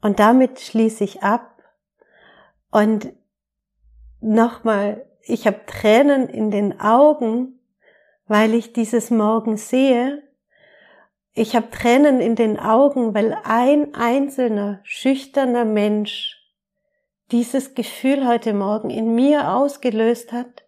Und 0.00 0.18
damit 0.18 0.58
schließe 0.58 1.04
ich 1.04 1.22
ab. 1.22 1.62
Und 2.70 3.12
nochmal, 4.22 5.04
ich 5.20 5.46
habe 5.46 5.60
Tränen 5.66 6.30
in 6.30 6.50
den 6.50 6.80
Augen, 6.80 7.60
weil 8.26 8.54
ich 8.54 8.72
dieses 8.72 9.10
Morgen 9.10 9.58
sehe. 9.58 10.22
Ich 11.34 11.54
habe 11.54 11.68
Tränen 11.68 12.22
in 12.22 12.36
den 12.36 12.58
Augen, 12.58 13.12
weil 13.12 13.36
ein 13.44 13.94
einzelner, 13.94 14.80
schüchterner 14.82 15.66
Mensch 15.66 16.38
dieses 17.32 17.74
Gefühl 17.74 18.26
heute 18.26 18.54
Morgen 18.54 18.88
in 18.88 19.14
mir 19.14 19.52
ausgelöst 19.52 20.32
hat, 20.32 20.61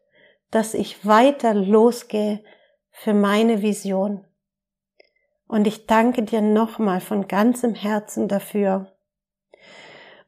dass 0.54 0.74
ich 0.74 1.04
weiter 1.04 1.54
losgehe 1.54 2.44
für 2.90 3.12
meine 3.12 3.62
Vision. 3.62 4.24
Und 5.46 5.66
ich 5.66 5.86
danke 5.86 6.22
dir 6.22 6.40
nochmal 6.40 7.00
von 7.00 7.28
ganzem 7.28 7.74
Herzen 7.74 8.28
dafür. 8.28 8.92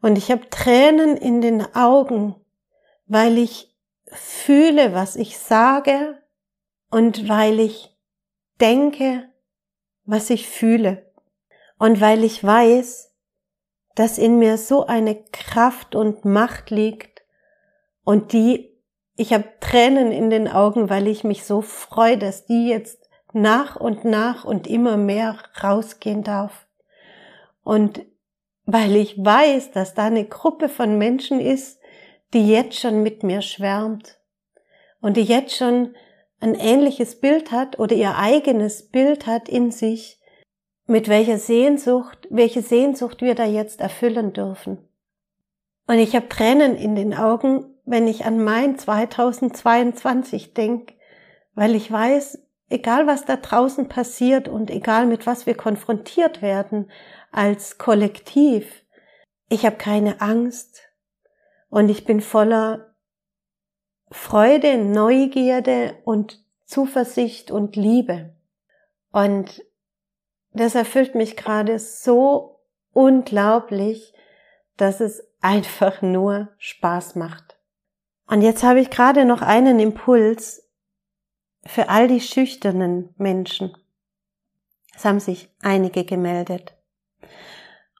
Und 0.03 0.19
ich 0.19 0.31
habe 0.31 0.49
Tränen 0.51 1.17
in 1.17 1.41
den 1.41 1.75
Augen, 1.75 2.35
weil 3.07 3.39
ich 3.39 3.75
fühle, 4.12 4.95
was 4.95 5.17
ich 5.17 5.39
sage 5.39 6.21
und 6.91 7.29
weil 7.29 7.61
ich 7.61 7.97
denke, 8.61 9.29
was 10.05 10.31
ich 10.31 10.49
fühle. 10.49 11.12
Und 11.79 12.01
weil 12.01 12.25
ich 12.25 12.43
weiß, 12.43 13.12
dass 13.95 14.19
in 14.19 14.39
mir 14.39 14.59
so 14.59 14.87
eine 14.87 15.15
Kraft 15.33 15.95
und 15.95 16.25
Macht 16.25 16.71
liegt 16.71 17.23
und 18.05 18.33
die, 18.33 18.76
ich 19.16 19.33
habe 19.33 19.44
Tränen 19.61 20.12
in 20.12 20.31
den 20.31 20.48
Augen, 20.48 20.90
weil 20.90 21.07
ich 21.09 21.24
mich 21.24 21.44
so 21.44 21.62
freue, 21.62 22.18
dass 22.18 22.46
die 22.46 22.68
jetzt 22.68 23.09
nach 23.33 23.76
und 23.76 24.05
nach 24.05 24.44
und 24.44 24.66
immer 24.66 24.96
mehr 24.96 25.37
rausgehen 25.62 26.22
darf. 26.22 26.66
Und 27.62 28.05
weil 28.64 28.96
ich 28.96 29.16
weiß, 29.22 29.70
dass 29.70 29.94
da 29.94 30.05
eine 30.05 30.24
Gruppe 30.24 30.68
von 30.68 30.98
Menschen 30.98 31.40
ist, 31.40 31.81
die 32.35 32.48
jetzt 32.48 32.79
schon 32.79 33.02
mit 33.02 33.22
mir 33.22 33.42
schwärmt 33.42 34.18
und 35.00 35.16
die 35.16 35.22
jetzt 35.22 35.57
schon 35.57 35.94
ein 36.40 36.55
ähnliches 36.55 37.20
Bild 37.20 37.52
hat 37.52 37.79
oder 37.79 37.96
ihr 37.96 38.16
eigenes 38.16 38.88
Bild 38.90 39.26
hat 39.26 39.48
in 39.48 39.70
sich, 39.70 40.20
mit 40.87 41.09
welcher 41.09 41.38
Sehnsucht, 41.38 42.29
welche 42.31 42.62
Sehnsucht 42.62 43.22
wir 43.22 43.35
da 43.35 43.44
jetzt 43.44 43.81
erfüllen 43.81 44.33
dürfen. 44.33 44.79
Und 45.87 45.98
ich 45.98 46.14
habe 46.14 46.29
Tränen 46.29 46.76
in 46.76 46.94
den 46.94 47.14
Augen, 47.14 47.76
wenn 47.87 48.07
ich 48.09 48.25
an 48.25 48.42
mein 48.42 48.79
2022 48.79 50.53
denke, 50.53 50.94
weil 51.55 51.75
ich 51.75 51.90
weiß, 51.90 52.42
egal 52.68 53.07
was 53.07 53.25
da 53.25 53.37
draußen 53.37 53.88
passiert 53.88 54.49
und 54.49 54.70
egal 54.70 55.07
mit 55.07 55.27
was 55.27 55.46
wir 55.46 55.55
konfrontiert 55.57 56.42
werden 56.42 56.90
als 57.31 57.79
Kollektiv, 57.79 58.85
ich 59.49 59.64
habe 59.64 59.77
keine 59.77 60.20
Angst 60.20 60.83
und 61.68 61.88
ich 61.88 62.05
bin 62.05 62.20
voller 62.20 62.94
Freude, 64.11 64.79
Neugierde 64.79 65.99
und 66.05 66.44
Zuversicht 66.64 67.51
und 67.53 67.77
Liebe. 67.77 68.35
Und 69.12 69.64
das 70.53 70.75
erfüllt 70.75 71.14
mich 71.14 71.37
gerade 71.37 71.79
so 71.79 72.61
unglaublich, 72.92 74.12
dass 74.77 75.01
es 75.01 75.22
einfach 75.40 76.03
nur 76.03 76.49
Spaß 76.59 77.14
macht. 77.14 77.56
Und 78.27 78.43
jetzt 78.43 78.62
habe 78.62 78.81
ich 78.81 78.91
gerade 78.91 79.25
noch 79.25 79.43
einen 79.43 79.79
Impuls 79.79 80.69
für 81.65 81.89
all 81.89 82.09
die 82.09 82.21
schüchternen 82.21 83.15
Menschen. 83.17 83.77
Es 84.95 85.05
haben 85.05 85.21
sich 85.21 85.51
einige 85.61 86.05
gemeldet. 86.05 86.75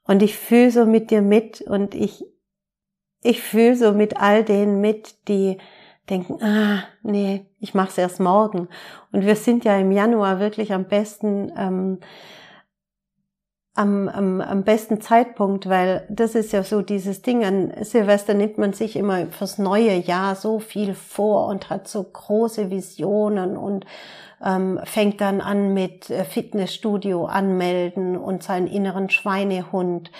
Und 0.05 0.23
ich 0.23 0.37
fühle 0.37 0.71
so 0.71 0.87
mit 0.87 1.11
dir 1.11 1.23
mit 1.23 1.61
und 1.61 1.95
ich, 1.95 2.25
ich 3.23 3.43
fühle 3.43 3.77
so 3.77 3.93
mit 3.93 4.17
all 4.17 4.45
denen 4.45 4.81
mit, 4.81 5.29
die 5.29 5.59
denken, 6.09 6.43
ah, 6.43 6.85
nee, 7.03 7.47
ich 7.59 7.75
mache 7.75 7.89
es 7.89 7.99
erst 7.99 8.21
morgen. 8.21 8.69
Und 9.13 9.27
wir 9.27 9.37
sind 9.37 9.65
ja 9.65 9.77
im 9.77 9.91
Januar 9.91 10.39
wirklich 10.39 10.73
am 10.73 10.87
besten 10.87 11.53
ähm, 11.57 11.99
am, 13.77 14.09
am, 14.09 14.41
am 14.41 14.63
besten 14.65 15.01
Zeitpunkt, 15.01 15.69
weil 15.69 16.05
das 16.09 16.35
ist 16.35 16.53
ja 16.53 16.63
so 16.63 16.81
dieses 16.81 17.23
Ding, 17.23 17.45
an 17.45 17.73
Silvester 17.83 18.35
nimmt 18.35 18.59
man 18.59 18.73
sich 18.73 18.97
immer 18.97 19.27
fürs 19.27 19.59
neue 19.59 19.95
Jahr 19.95 20.35
so 20.35 20.59
viel 20.59 20.95
vor 20.95 21.47
und 21.49 21.69
hat 21.69 21.87
so 21.87 22.03
große 22.03 22.71
Visionen 22.71 23.57
und 23.57 23.85
ähm, 24.45 24.81
fängt 24.85 25.21
dann 25.21 25.41
an 25.41 25.75
mit 25.75 26.11
äh, 26.11 26.25
Fitnessstudio 26.25 27.27
anmelden 27.27 28.17
und 28.17 28.43
seinen 28.43 28.67
inneren 28.67 29.11
Schweinehund 29.11 30.11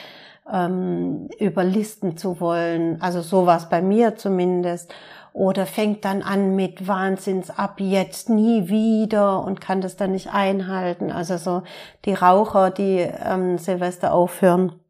ähm, 0.53 1.29
überlisten 1.39 2.17
zu 2.17 2.41
wollen. 2.41 3.01
Also 3.01 3.23
sowas 3.23 3.69
bei 3.69 3.83
mir 3.83 4.17
zumindest 4.17 4.95
oder 5.37 5.67
fängt 5.67 6.07
dann 6.07 6.23
an 6.23 6.57
mit 6.57 6.89
Wahnsinns 6.89 7.51
ab 7.51 7.79
jetzt 7.79 8.31
nie 8.31 8.71
wieder 8.71 9.45
und 9.45 9.61
kann 9.61 9.83
das 9.83 9.95
dann 9.95 10.13
nicht 10.13 10.33
einhalten. 10.33 11.13
Also 11.13 11.37
so 11.37 11.63
die 12.07 12.15
Raucher, 12.15 12.71
die 12.71 13.01
ähm, 13.01 13.59
Silvester 13.59 14.15
aufhören. 14.15 14.81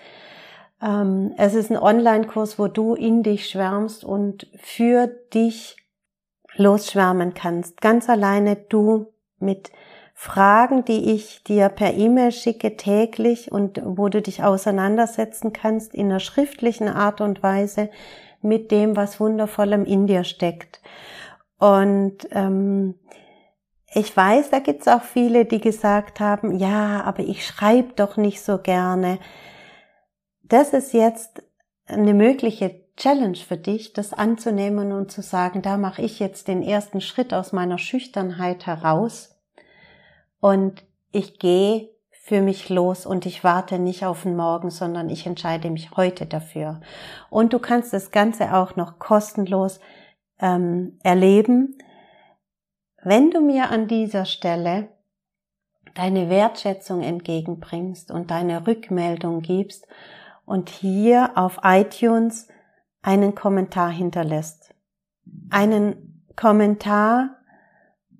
Ähm, 0.82 1.32
es 1.38 1.54
ist 1.54 1.70
ein 1.70 1.78
Online-Kurs, 1.78 2.58
wo 2.58 2.66
du 2.66 2.94
in 2.94 3.22
dich 3.22 3.48
schwärmst 3.48 4.04
und 4.04 4.48
für 4.56 5.06
dich 5.06 5.76
losschwärmen 6.56 7.34
kannst. 7.34 7.80
Ganz 7.80 8.08
alleine 8.08 8.56
du 8.56 9.12
mit 9.38 9.70
Fragen, 10.14 10.84
die 10.84 11.12
ich 11.14 11.44
dir 11.44 11.68
per 11.68 11.92
E-Mail 11.92 12.32
schicke 12.32 12.76
täglich 12.76 13.52
und 13.52 13.82
wo 13.84 14.08
du 14.08 14.22
dich 14.22 14.42
auseinandersetzen 14.42 15.52
kannst 15.52 15.94
in 15.94 16.06
einer 16.06 16.20
schriftlichen 16.20 16.88
Art 16.88 17.20
und 17.20 17.42
Weise 17.42 17.90
mit 18.40 18.70
dem, 18.70 18.96
was 18.96 19.20
wundervollem 19.20 19.84
in 19.84 20.06
dir 20.06 20.24
steckt. 20.24 20.80
Und 21.58 22.28
ähm, 22.32 22.94
ich 23.94 24.16
weiß, 24.16 24.50
da 24.50 24.58
gibt's 24.58 24.88
auch 24.88 25.02
viele, 25.02 25.44
die 25.44 25.60
gesagt 25.60 26.20
haben, 26.20 26.58
ja, 26.58 27.02
aber 27.02 27.20
ich 27.20 27.46
schreibe 27.46 27.92
doch 27.94 28.16
nicht 28.16 28.42
so 28.42 28.58
gerne. 28.58 29.18
Das 30.42 30.72
ist 30.72 30.92
jetzt 30.92 31.42
eine 31.86 32.14
mögliche 32.14 32.85
Challenge 32.96 33.36
für 33.36 33.56
dich, 33.56 33.92
das 33.92 34.12
anzunehmen 34.12 34.92
und 34.92 35.10
zu 35.10 35.22
sagen, 35.22 35.62
da 35.62 35.76
mache 35.76 36.02
ich 36.02 36.18
jetzt 36.18 36.48
den 36.48 36.62
ersten 36.62 37.00
Schritt 37.00 37.34
aus 37.34 37.52
meiner 37.52 37.78
Schüchternheit 37.78 38.66
heraus 38.66 39.36
und 40.40 40.82
ich 41.12 41.38
gehe 41.38 41.90
für 42.10 42.40
mich 42.40 42.68
los 42.70 43.06
und 43.06 43.24
ich 43.24 43.44
warte 43.44 43.78
nicht 43.78 44.04
auf 44.04 44.24
den 44.24 44.34
Morgen, 44.34 44.70
sondern 44.70 45.10
ich 45.10 45.26
entscheide 45.26 45.70
mich 45.70 45.92
heute 45.96 46.26
dafür. 46.26 46.80
Und 47.30 47.52
du 47.52 47.60
kannst 47.60 47.92
das 47.92 48.10
Ganze 48.10 48.52
auch 48.52 48.74
noch 48.74 48.98
kostenlos 48.98 49.78
ähm, 50.40 50.98
erleben, 51.04 51.78
wenn 53.02 53.30
du 53.30 53.40
mir 53.40 53.70
an 53.70 53.86
dieser 53.86 54.24
Stelle 54.24 54.88
deine 55.94 56.28
Wertschätzung 56.28 57.02
entgegenbringst 57.02 58.10
und 58.10 58.32
deine 58.32 58.66
Rückmeldung 58.66 59.42
gibst 59.42 59.86
und 60.44 60.68
hier 60.68 61.30
auf 61.36 61.60
iTunes 61.62 62.48
einen 63.06 63.36
Kommentar 63.36 63.90
hinterlässt. 63.90 64.74
Einen 65.48 66.24
Kommentar 66.34 67.36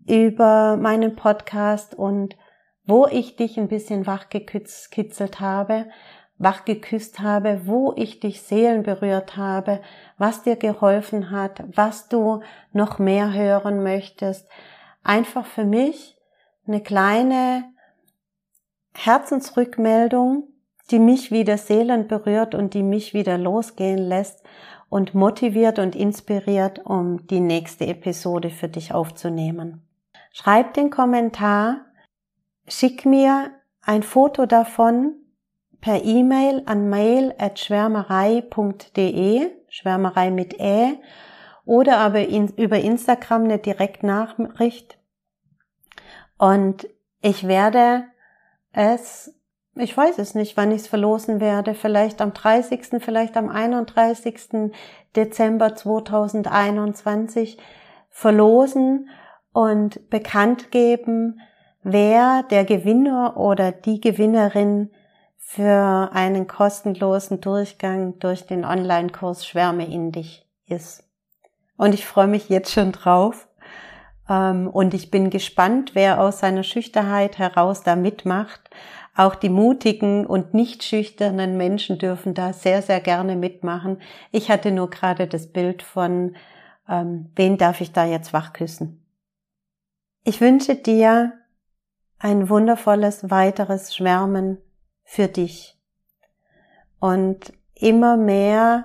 über 0.07 0.77
meinen 0.77 1.17
Podcast 1.17 1.93
und 1.93 2.37
wo 2.85 3.09
ich 3.09 3.35
dich 3.35 3.59
ein 3.59 3.67
bisschen 3.67 4.07
wachgekitzelt 4.07 5.41
habe, 5.41 5.87
wachgeküsst 6.39 7.19
habe, 7.19 7.63
wo 7.65 7.95
ich 7.97 8.21
dich 8.21 8.43
Seelen 8.43 8.85
berührt 8.85 9.37
habe, 9.37 9.81
was 10.19 10.45
dir 10.45 10.55
geholfen 10.55 11.33
hat, 11.33 11.65
was 11.75 12.09
du 12.09 12.43
noch 12.73 13.01
mehr 13.01 13.33
hören 13.33 13.83
möchtest. 13.83 14.49
Einfach 15.03 15.47
für 15.47 15.65
mich 15.65 16.17
eine 16.65 16.81
kleine 16.81 17.65
Herzensrückmeldung, 18.95 20.45
die 20.93 21.01
mich 21.01 21.33
wieder 21.33 21.59
Seelen 21.59 22.07
berührt 22.07 22.55
und 22.55 22.73
die 22.73 22.85
mich 22.85 23.15
wieder 23.15 23.37
losgehen 23.37 23.99
lässt 23.99 24.45
und 24.89 25.15
motiviert 25.15 25.79
und 25.79 25.95
inspiriert, 25.95 26.81
um 26.85 27.27
die 27.27 27.41
nächste 27.41 27.87
Episode 27.87 28.49
für 28.51 28.69
dich 28.69 28.93
aufzunehmen. 28.95 29.83
Schreib 30.33 30.75
den 30.75 30.91
Kommentar, 30.91 31.87
schick 32.69 33.07
mir 33.07 33.53
ein 33.83 34.03
Foto 34.03 34.47
davon 34.47 35.15
per 35.81 36.05
E-Mail 36.05 36.63
an 36.67 36.89
mail.schwärmerei.de, 36.89 39.51
Schwärmerei 39.69 40.31
mit 40.31 40.59
Ä, 40.59 40.99
oder 41.65 41.99
aber 41.99 42.27
in, 42.27 42.49
über 42.57 42.81
Instagram 42.81 43.45
eine 43.45 43.59
Direktnachricht. 43.59 44.99
Und 46.39 46.89
ich 47.21 47.47
werde 47.47 48.05
es 48.73 49.36
ich 49.77 49.97
weiß 49.97 50.19
es 50.19 50.35
nicht, 50.35 50.57
wann 50.57 50.73
ich 50.73 50.83
es 50.83 50.89
verlosen 50.89 51.41
werde. 51.41 51.75
Vielleicht 51.75 52.21
am 52.21 52.33
30., 52.33 53.01
vielleicht 53.01 53.37
am 53.37 53.49
31. 53.49 54.73
Dezember 55.15 55.75
2021 55.75 57.59
verlosen 58.11 59.09
und 59.53 60.09
bekannt 60.11 60.71
geben, 60.71 61.41
wer 61.83 62.43
der 62.51 62.65
Gewinner 62.65 63.37
oder 63.37 63.73
die 63.73 64.01
Gewinnerin 64.01 64.91
für 65.37 66.11
einen 66.13 66.47
kostenlosen 66.47 67.41
Durchgang 67.41 68.19
durch 68.19 68.47
den 68.47 68.65
Online-Kurs 68.65 69.47
Schwärme 69.47 69.87
in 69.87 70.11
dich 70.11 70.47
ist. 70.67 71.05
Und 71.77 71.95
ich 71.95 72.05
freue 72.05 72.27
mich 72.27 72.49
jetzt 72.49 72.73
schon 72.73 72.93
drauf. 72.93 73.47
Ähm, 74.29 74.69
und 74.69 74.95
ich 74.95 75.11
bin 75.11 75.31
gespannt, 75.31 75.93
wer 75.95 76.21
aus 76.21 76.41
seiner 76.41 76.65
Schüchternheit 76.65 77.39
heraus 77.39 77.83
da 77.83 77.97
mitmacht. 77.97 78.71
Auch 79.17 79.35
die 79.35 79.49
mutigen 79.49 80.27
und 80.27 80.53
nicht 80.53 80.85
schüchternen 80.85 81.57
Menschen 81.57 81.99
dürfen 81.99 82.35
da 82.35 82.53
sehr, 82.53 82.83
sehr 82.83 83.01
gerne 83.01 83.35
mitmachen. 83.35 84.03
Ich 84.31 84.51
hatte 84.51 84.71
nur 84.71 84.91
gerade 84.91 85.27
das 85.27 85.47
Bild 85.47 85.83
von, 85.83 86.37
ähm, 86.87 87.31
wen 87.35 87.57
darf 87.57 87.81
ich 87.81 87.93
da 87.93 88.05
jetzt 88.05 88.35
wachküssen? 88.35 89.03
Ich 90.23 90.43
wünsche 90.43 90.75
dir 90.75 91.33
ein 92.19 92.51
wundervolles 92.51 93.31
weiteres 93.31 93.97
Schwärmen 93.97 94.59
für 95.03 95.29
dich 95.29 95.79
und 97.01 97.55
immer 97.75 98.19
mehr 98.19 98.85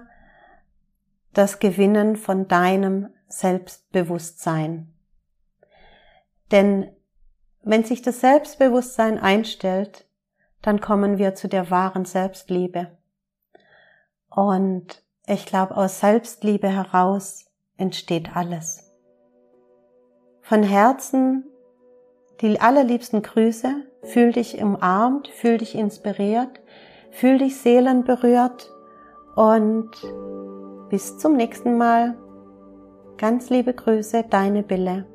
das 1.33 1.59
Gewinnen 1.59 2.15
von 2.15 2.47
deinem 2.47 3.09
Selbstbewusstsein. 3.27 4.93
Denn 6.51 6.89
wenn 7.63 7.83
sich 7.83 8.01
das 8.01 8.21
Selbstbewusstsein 8.21 9.17
einstellt, 9.19 10.05
dann 10.61 10.79
kommen 10.79 11.17
wir 11.17 11.35
zu 11.35 11.47
der 11.47 11.71
wahren 11.71 12.05
Selbstliebe. 12.05 12.87
Und 14.29 15.03
ich 15.27 15.45
glaube, 15.45 15.75
aus 15.75 15.99
Selbstliebe 15.99 16.69
heraus 16.69 17.45
entsteht 17.77 18.35
alles. 18.35 18.91
Von 20.41 20.63
Herzen 20.63 21.45
die 22.41 22.59
allerliebsten 22.59 23.21
Grüße, 23.21 23.83
fühl 24.01 24.31
dich 24.31 24.61
umarmt, 24.61 25.27
fühl 25.27 25.59
dich 25.59 25.75
inspiriert, 25.75 26.59
fühl 27.11 27.37
dich 27.37 27.57
seelenberührt 27.57 28.71
und 29.35 29.91
bis 30.89 31.17
zum 31.19 31.35
nächsten 31.35 31.77
Mal. 31.77 32.17
Ganz 33.17 33.49
liebe 33.51 33.73
Grüße, 33.73 34.25
deine 34.29 34.63
Bille. 34.63 35.05